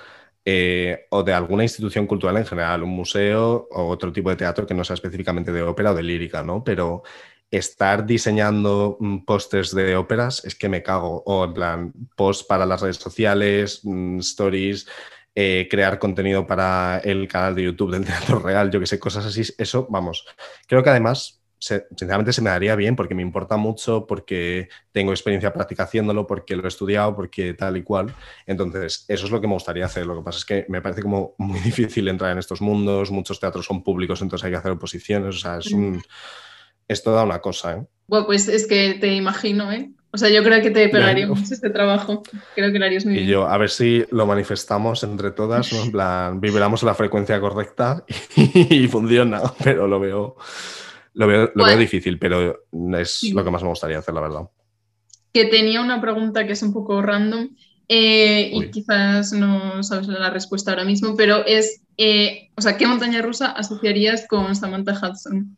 Eh, 0.45 1.07
o 1.09 1.23
de 1.23 1.33
alguna 1.33 1.63
institución 1.63 2.05
cultural 2.05 2.37
en 2.37 2.45
general, 2.45 2.83
un 2.83 2.91
museo 2.91 3.67
o 3.71 3.87
otro 3.87 4.13
tipo 4.13 4.29
de 4.29 4.35
teatro 4.35 4.67
que 4.67 4.75
no 4.75 4.83
sea 4.83 4.93
específicamente 4.93 5.51
de 5.51 5.63
ópera 5.63 5.91
o 5.91 5.95
de 5.95 6.03
lírica, 6.03 6.43
¿no? 6.43 6.63
Pero 6.63 7.01
estar 7.49 8.05
diseñando 8.05 8.97
mm, 8.99 9.25
pósters 9.25 9.73
de 9.73 9.95
óperas 9.95 10.45
es 10.45 10.53
que 10.53 10.69
me 10.69 10.83
cago. 10.83 11.23
O 11.25 11.45
en 11.45 11.53
plan, 11.55 11.93
posts 12.15 12.43
para 12.45 12.67
las 12.67 12.81
redes 12.81 12.97
sociales, 12.97 13.81
mm, 13.83 14.19
stories, 14.19 14.87
eh, 15.33 15.67
crear 15.69 15.97
contenido 15.97 16.45
para 16.45 16.99
el 16.99 17.27
canal 17.27 17.55
de 17.55 17.63
YouTube 17.63 17.91
del 17.91 18.05
Teatro 18.05 18.37
Real, 18.37 18.69
yo 18.69 18.79
que 18.79 18.85
sé, 18.85 18.99
cosas 18.99 19.25
así. 19.25 19.41
Eso, 19.57 19.87
vamos. 19.89 20.27
Creo 20.67 20.83
que 20.83 20.91
además 20.91 21.41
sinceramente 21.59 22.33
se 22.33 22.41
me 22.41 22.49
daría 22.49 22.75
bien 22.75 22.95
porque 22.95 23.15
me 23.15 23.21
importa 23.21 23.57
mucho, 23.57 24.05
porque 24.05 24.69
tengo 24.91 25.11
experiencia 25.11 25.53
práctica 25.53 25.83
haciéndolo, 25.83 26.27
porque 26.27 26.55
lo 26.55 26.63
he 26.63 26.67
estudiado, 26.67 27.15
porque 27.15 27.53
tal 27.53 27.77
y 27.77 27.83
cual. 27.83 28.13
Entonces, 28.45 29.05
eso 29.07 29.25
es 29.25 29.31
lo 29.31 29.41
que 29.41 29.47
me 29.47 29.53
gustaría 29.53 29.85
hacer. 29.85 30.05
Lo 30.05 30.17
que 30.17 30.23
pasa 30.23 30.39
es 30.39 30.45
que 30.45 30.65
me 30.69 30.81
parece 30.81 31.01
como 31.01 31.35
muy 31.39 31.59
difícil 31.59 32.07
entrar 32.07 32.31
en 32.31 32.37
estos 32.37 32.61
mundos. 32.61 33.11
Muchos 33.11 33.39
teatros 33.39 33.65
son 33.65 33.83
públicos, 33.83 34.21
entonces 34.21 34.45
hay 34.45 34.51
que 34.51 34.57
hacer 34.57 34.71
oposiciones. 34.71 35.35
O 35.35 35.39
sea, 35.39 35.57
es, 35.57 35.71
un, 35.71 36.01
es 36.87 37.03
toda 37.03 37.23
una 37.23 37.39
cosa. 37.39 37.73
¿eh? 37.73 37.85
Bueno, 38.07 38.25
pues 38.25 38.47
es 38.47 38.67
que 38.67 38.97
te 38.99 39.13
imagino, 39.13 39.71
¿eh? 39.71 39.91
O 40.11 40.17
sea, 40.17 40.29
yo 40.29 40.43
creo 40.43 40.61
que 40.61 40.71
te 40.71 40.87
pegaría 40.87 41.27
mucho 41.27 41.53
este 41.53 41.69
trabajo. 41.69 42.23
Creo 42.55 42.71
que 42.71 42.79
lo 42.79 42.85
harías 42.85 43.03
muy 43.03 43.15
y 43.15 43.17
bien. 43.17 43.27
Y 43.27 43.31
yo, 43.33 43.49
a 43.49 43.57
ver 43.57 43.69
si 43.69 44.05
lo 44.11 44.25
manifestamos 44.25 45.03
entre 45.03 45.31
todas, 45.31 45.73
En 45.73 45.91
plan, 45.91 46.39
vibramos 46.39 46.83
la 46.83 46.93
frecuencia 46.93 47.37
correcta 47.41 48.05
y 48.37 48.87
funciona, 48.87 49.41
pero 49.61 49.87
lo 49.87 49.99
veo 49.99 50.37
lo 51.15 51.27
veo, 51.27 51.77
difícil, 51.77 52.19
pero 52.19 52.63
es 52.97 53.23
lo 53.33 53.43
que 53.43 53.51
más 53.51 53.63
me 53.63 53.69
gustaría 53.69 53.97
hacer, 53.97 54.13
la 54.13 54.21
verdad. 54.21 54.49
Que 55.33 55.45
tenía 55.45 55.81
una 55.81 55.99
pregunta 55.99 56.45
que 56.45 56.53
es 56.53 56.61
un 56.61 56.73
poco 56.73 57.01
random 57.01 57.49
eh, 57.87 58.51
y 58.53 58.69
quizás 58.71 59.31
no 59.33 59.83
sabes 59.83 60.07
la 60.07 60.29
respuesta 60.29 60.71
ahora 60.71 60.85
mismo, 60.85 61.15
pero 61.15 61.45
es, 61.45 61.81
eh, 61.97 62.49
o 62.55 62.61
sea, 62.61 62.77
¿qué 62.77 62.87
montaña 62.87 63.21
rusa 63.21 63.51
asociarías 63.51 64.27
con 64.27 64.55
Samantha 64.55 64.93
Hudson? 64.93 65.57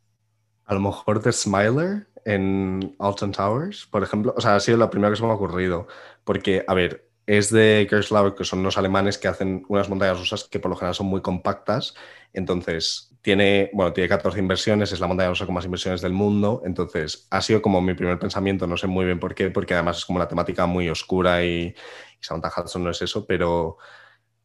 A 0.65 0.73
lo 0.73 0.79
mejor 0.79 1.21
The 1.21 1.31
Smiler 1.31 2.07
en 2.25 2.95
Alton 2.99 3.31
Towers, 3.31 3.87
por 3.89 4.03
ejemplo. 4.03 4.33
O 4.37 4.41
sea, 4.41 4.55
ha 4.55 4.59
sido 4.59 4.77
lo 4.77 4.89
primero 4.89 5.11
que 5.11 5.17
se 5.17 5.23
me 5.23 5.29
ha 5.29 5.35
ocurrido. 5.35 5.87
Porque, 6.25 6.65
a 6.67 6.73
ver, 6.73 7.06
es 7.27 7.51
de 7.51 7.85
Gerslauer, 7.89 8.33
que 8.33 8.45
son 8.45 8.59
unos 8.59 8.77
alemanes 8.77 9.17
que 9.17 9.27
hacen 9.27 9.65
unas 9.67 9.89
montañas 9.89 10.17
rusas 10.17 10.45
que 10.45 10.59
por 10.59 10.71
lo 10.71 10.77
general 10.77 10.95
son 10.95 11.07
muy 11.07 11.21
compactas. 11.21 11.93
Entonces, 12.33 13.13
tiene, 13.21 13.69
bueno, 13.73 13.91
tiene 13.91 14.07
14 14.07 14.39
inversiones, 14.39 14.93
es 14.93 15.01
la 15.01 15.07
montaña 15.07 15.29
rusa 15.29 15.45
con 15.45 15.53
más 15.53 15.65
inversiones 15.65 16.01
del 16.01 16.13
mundo. 16.13 16.61
Entonces, 16.65 17.27
ha 17.29 17.41
sido 17.41 17.61
como 17.61 17.81
mi 17.81 17.93
primer 17.93 18.17
pensamiento, 18.17 18.65
no 18.65 18.77
sé 18.77 18.87
muy 18.87 19.05
bien 19.05 19.19
por 19.19 19.35
qué, 19.35 19.51
porque 19.51 19.73
además 19.73 19.97
es 19.97 20.05
como 20.05 20.17
una 20.17 20.27
temática 20.29 20.65
muy 20.65 20.89
oscura 20.89 21.43
y, 21.43 21.67
y 21.67 21.75
Samantha 22.21 22.51
Hudson 22.55 22.83
no 22.85 22.91
es 22.91 23.01
eso, 23.01 23.25
pero 23.27 23.77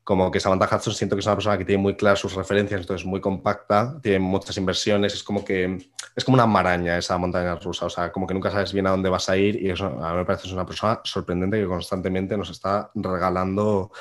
como 0.04 0.30
que 0.30 0.40
Samantha 0.40 0.76
Hudson 0.76 0.94
siento 0.94 1.14
que 1.14 1.20
es 1.20 1.26
una 1.26 1.36
persona 1.36 1.56
que 1.56 1.64
tiene 1.64 1.80
muy 1.80 1.94
claras 1.94 2.18
sus 2.18 2.34
referencias, 2.34 2.80
entonces 2.80 3.06
muy 3.06 3.20
compacta, 3.20 4.00
tiene 4.02 4.18
muchas 4.18 4.56
inversiones, 4.56 5.14
es 5.14 5.22
como 5.22 5.44
que 5.44 5.78
es 6.16 6.24
como 6.24 6.34
una 6.34 6.46
maraña 6.46 6.98
esa 6.98 7.16
montaña 7.18 7.54
rusa, 7.54 7.86
o 7.86 7.90
sea, 7.90 8.10
como 8.10 8.26
que 8.26 8.34
nunca 8.34 8.50
sabes 8.50 8.72
bien 8.72 8.86
a 8.86 8.90
dónde 8.90 9.08
vas 9.08 9.28
a 9.28 9.36
ir 9.36 9.62
y 9.62 9.70
eso 9.70 9.86
a 9.86 10.12
mí 10.12 10.18
me 10.18 10.24
parece 10.24 10.42
que 10.42 10.48
es 10.48 10.54
una 10.54 10.66
persona 10.66 11.00
sorprendente 11.04 11.60
que 11.60 11.66
constantemente 11.66 12.36
nos 12.36 12.50
está 12.50 12.90
regalando 12.94 13.92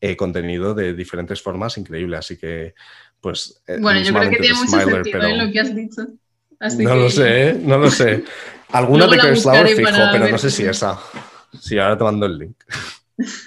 eh, 0.00 0.14
contenido 0.14 0.74
de 0.74 0.92
diferentes 0.92 1.40
formas 1.40 1.78
increíble, 1.78 2.18
así 2.18 2.36
que 2.36 2.74
pues... 3.18 3.62
Eh, 3.66 3.78
bueno, 3.80 4.00
yo 4.00 4.12
creo 4.12 4.30
que 4.30 4.36
tiene 4.36 4.56
mucho 4.56 4.70
sentido 4.70 5.02
pero... 5.04 5.26
¿eh? 5.26 5.36
lo 5.36 5.52
que 5.52 5.60
has 5.60 5.74
dicho. 5.74 6.06
no 6.60 6.94
lo 6.94 7.08
sé, 7.08 7.58
no 7.62 7.78
lo 7.78 7.90
sé. 7.90 8.24
Alguna 8.68 9.06
de 9.06 9.18
Kerslauer 9.18 9.68
fijo, 9.68 9.90
pero 10.12 10.28
no 10.28 10.38
sé 10.38 10.50
si 10.50 10.64
esa. 10.64 10.98
Sí, 11.58 11.78
ahora 11.78 11.96
te 11.96 12.04
mando 12.04 12.26
el 12.26 12.38
link. 12.38 12.56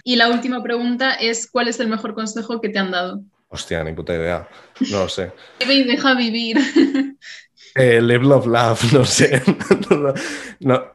Y 0.04 0.16
la 0.16 0.30
última 0.30 0.64
pregunta 0.64 1.14
es, 1.14 1.50
¿cuál 1.50 1.68
es 1.68 1.80
el 1.80 1.88
mejor 1.88 2.14
consejo 2.16 2.60
que 2.62 2.70
te 2.70 2.80
han 2.80 2.92
dado? 2.92 3.24
Hostia, 3.50 3.84
ni 3.84 3.94
puta 3.94 4.16
idea. 4.16 4.48
No 4.92 5.00
lo 5.00 5.10
sé. 5.10 5.32
Vive 5.60 5.74
y 5.74 5.84
deja 5.84 6.14
vivir. 6.16 6.58
Eh, 7.76 8.02
live, 8.02 8.26
love, 8.26 8.48
love, 8.48 8.94
no 8.94 9.06
sé. 9.06 9.42
no, 10.60 10.92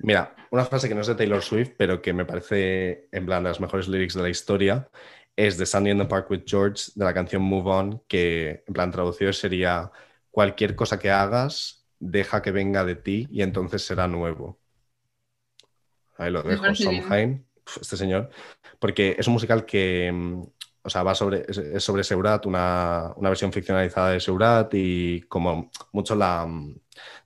Mira, 0.00 0.34
una 0.50 0.64
frase 0.64 0.88
que 0.88 0.94
no 0.94 1.00
es 1.00 1.06
de 1.06 1.14
Taylor 1.14 1.42
Swift, 1.42 1.72
pero 1.76 2.02
que 2.02 2.12
me 2.12 2.24
parece 2.24 3.08
en 3.10 3.26
plan 3.26 3.42
de 3.42 3.50
las 3.50 3.60
mejores 3.60 3.88
lyrics 3.88 4.14
de 4.14 4.22
la 4.22 4.28
historia, 4.28 4.88
es 5.36 5.58
de 5.58 5.66
Sandy 5.66 5.90
in 5.90 5.98
the 5.98 6.04
Park 6.04 6.30
with 6.30 6.42
George, 6.46 6.92
de 6.94 7.04
la 7.04 7.14
canción 7.14 7.42
Move 7.42 7.70
On, 7.70 8.02
que 8.06 8.64
en 8.66 8.74
plan 8.74 8.90
traducido 8.90 9.32
sería 9.32 9.90
cualquier 10.30 10.76
cosa 10.76 10.98
que 10.98 11.10
hagas, 11.10 11.86
deja 11.98 12.42
que 12.42 12.50
venga 12.50 12.84
de 12.84 12.96
ti 12.96 13.26
y 13.30 13.42
entonces 13.42 13.82
será 13.82 14.06
nuevo. 14.06 14.58
Ahí 16.16 16.30
lo 16.30 16.42
dejo, 16.42 16.74
Sondheim 16.74 17.44
este 17.80 17.96
señor, 17.96 18.30
porque 18.78 19.16
es 19.18 19.26
un 19.26 19.34
musical 19.34 19.64
que, 19.64 20.10
mm, 20.12 20.42
o 20.82 20.90
sea, 20.90 21.02
va 21.02 21.14
sobre, 21.14 21.44
es 21.48 21.82
sobre 21.82 22.04
Seurat, 22.04 22.44
una, 22.46 23.12
una 23.16 23.30
versión 23.30 23.52
ficcionalizada 23.52 24.10
de 24.10 24.20
Seurat 24.20 24.72
y 24.74 25.22
como 25.22 25.70
mucho 25.92 26.14
la, 26.14 26.44
mm, 26.46 26.76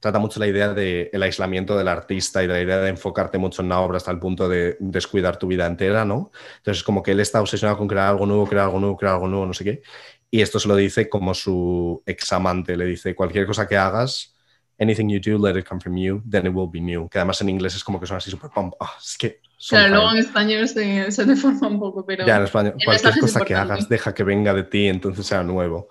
trata 0.01 0.19
mucho 0.19 0.41
la 0.41 0.47
idea 0.47 0.73
del 0.75 1.23
aislamiento 1.23 1.77
del 1.77 1.89
artista 1.89 2.43
y 2.43 2.47
de 2.47 2.53
la 2.55 2.61
idea 2.61 2.79
de 2.79 2.91
enfocarte 2.91 3.39
mucho 3.39 3.63
en 3.63 3.69
la 3.69 3.81
obra 3.81 3.97
hasta 3.97 4.11
el 4.11 4.19
punto 4.19 4.49
de 4.49 4.77
descuidar 4.81 5.39
tu 5.39 5.47
vida 5.47 5.67
entera, 5.67 6.05
¿no? 6.05 6.31
Entonces, 6.59 6.83
como 6.85 7.03
que 7.03 7.13
él 7.13 7.21
está 7.21 7.41
obsesionado 7.41 7.79
con 7.79 7.89
crear 7.89 8.09
algo 8.09 8.27
nuevo, 8.27 8.47
crear 8.47 8.67
algo 8.67 8.81
nuevo, 8.81 8.97
crear 8.97 9.15
algo 9.15 9.29
nuevo, 9.29 9.47
no 9.47 9.55
sé 9.55 9.65
qué. 9.65 9.83
Y 10.31 10.41
esto 10.41 10.59
se 10.61 10.69
lo 10.69 10.77
dice 10.77 11.09
como 11.09 11.35
su 11.35 12.03
examante, 12.07 12.77
le 12.77 12.85
dice, 12.85 13.15
cualquier 13.15 13.47
cosa 13.47 13.67
que 13.67 13.77
hagas, 13.77 14.37
anything 14.79 15.09
you 15.09 15.21
do, 15.21 15.45
let 15.45 15.59
it 15.59 15.67
come 15.67 15.81
from 15.81 15.97
you, 15.97 16.23
then 16.29 16.47
it 16.47 16.55
will 16.55 16.69
be 16.71 16.81
new. 16.81 17.09
Que 17.09 17.19
además 17.19 17.41
en 17.41 17.49
inglés 17.49 17.75
es 17.75 17.85
como 17.85 17.99
que 17.99 18.07
suena 18.07 18.19
así 18.19 18.31
súper 18.31 18.51
pump. 18.51 18.75
Ah, 18.81 18.93
es 19.01 19.17
que 19.19 19.41
Claro, 19.69 19.89
luego 19.89 20.13
en 20.13 20.19
español 20.19 20.69
se, 20.69 21.11
se, 21.11 21.25
deforma 21.25 21.67
un 21.67 21.81
poco, 21.81 22.07
pero. 22.07 22.25
Ya, 22.25 22.37
en 22.37 22.45
español, 22.45 22.75
cualquier 22.85 23.19
cosa 23.19 23.45
que 23.45 23.55
hagas, 23.55 23.89
deja 23.89 24.15
que 24.15 24.23
venga 24.23 24.55
de 24.55 24.63
ti, 24.63 24.87
entonces 24.87 25.27
sea 25.27 25.43
nuevo. 25.43 25.89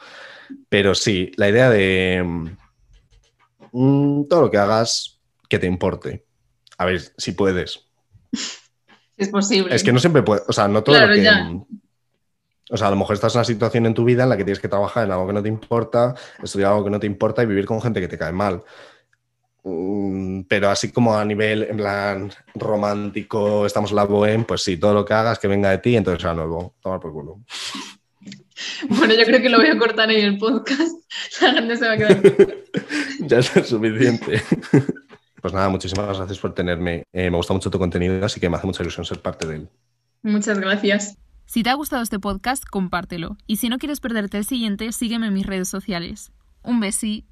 Pero 0.70 0.96
sí, 0.96 1.32
la 1.36 1.50
idea 1.50 1.70
de. 1.70 2.24
Mm, 3.74 4.24
todo 4.30 4.44
lo 4.44 4.52
que 4.52 4.58
hagas, 4.58 5.20
que 5.50 5.60
te 5.60 5.68
importe. 5.68 6.26
A 6.78 6.86
ver, 6.86 7.02
si 7.18 7.34
puedes. 7.34 7.86
Es 9.18 9.30
posible. 9.30 9.74
Es 9.74 9.84
que 9.84 9.92
no 9.92 9.98
siempre 9.98 10.22
puedes. 10.22 10.44
O 10.48 10.54
sea, 10.54 10.68
no 10.68 10.84
todo 10.84 11.00
lo 11.00 11.12
que. 11.12 11.28
O 12.70 12.78
sea, 12.78 12.88
a 12.88 12.92
lo 12.92 12.98
mejor 12.98 13.16
estás 13.16 13.34
en 13.34 13.40
una 13.40 13.46
situación 13.46 13.88
en 13.88 13.96
tu 13.96 14.04
vida 14.04 14.24
en 14.24 14.30
la 14.30 14.38
que 14.38 14.44
tienes 14.44 14.60
que 14.60 14.68
trabajar 14.68 15.06
en 15.06 15.12
algo 15.12 15.26
que 15.26 15.34
no 15.34 15.42
te 15.42 15.50
importa, 15.50 16.14
estudiar 16.44 16.72
algo 16.72 16.84
que 16.84 16.92
no 16.92 17.00
te 17.00 17.08
importa 17.08 17.42
y 17.42 17.48
vivir 17.48 17.66
con 17.66 17.82
gente 17.82 18.00
que 18.00 18.08
te 18.08 18.18
cae 18.18 18.32
mal. 18.32 18.62
Mm, 19.64 20.42
pero 20.48 20.70
así 20.70 20.92
como 20.92 21.18
a 21.18 21.26
nivel 21.26 21.64
en 21.64 21.78
plan 21.78 22.32
romántico, 22.56 23.66
estamos 23.66 23.92
en 23.92 23.98
la 23.98 24.06
bohem, 24.06 24.46
pues 24.46 24.64
sí, 24.64 24.78
todo 24.78 24.94
lo 24.94 25.06
que 25.06 25.14
hagas 25.14 25.40
que 25.40 25.48
venga 25.48 25.70
de 25.72 25.80
ti, 25.80 25.96
entonces 25.96 26.22
sea 26.22 26.34
nuevo. 26.34 26.76
Tomar 26.82 27.00
por 27.00 27.14
culo. 27.14 27.40
Bueno, 28.90 29.14
yo 29.14 29.24
creo 29.24 29.40
que 29.40 29.50
lo 29.50 29.60
voy 29.60 29.68
a 29.68 29.78
cortar 29.78 30.10
en 30.12 30.26
el 30.26 30.38
podcast. 30.40 30.98
La 31.42 31.54
gente 31.54 31.78
se 31.78 31.88
va 31.88 31.94
a 31.94 31.98
quedar. 31.98 32.22
ya 33.20 33.38
es 33.38 33.46
suficiente. 33.46 34.42
Pues 35.42 35.54
nada, 35.54 35.70
muchísimas 35.70 36.18
gracias 36.18 36.40
por 36.40 36.54
tenerme. 36.54 37.04
Eh, 37.14 37.30
me 37.30 37.38
gusta 37.38 37.54
mucho 37.54 37.70
tu 37.70 37.78
contenido, 37.78 38.26
así 38.26 38.40
que 38.40 38.50
me 38.50 38.58
hace 38.58 38.66
mucha 38.66 38.82
ilusión 38.82 39.06
ser 39.06 39.22
parte 39.22 39.48
de 39.48 39.56
él. 39.58 39.70
Muchas 40.24 40.60
gracias. 40.60 41.18
Si 41.46 41.64
te 41.64 41.70
ha 41.70 41.76
gustado 41.76 42.02
este 42.02 42.20
podcast, 42.20 42.66
compártelo. 42.66 43.38
Y 43.48 43.58
si 43.58 43.70
no 43.70 43.78
quieres 43.78 44.00
perderte 44.00 44.38
el 44.38 44.46
siguiente, 44.46 44.92
sígueme 44.92 45.28
en 45.28 45.34
mis 45.34 45.46
redes 45.46 45.70
sociales. 45.70 46.32
Un 46.64 46.80
besí. 46.80 47.26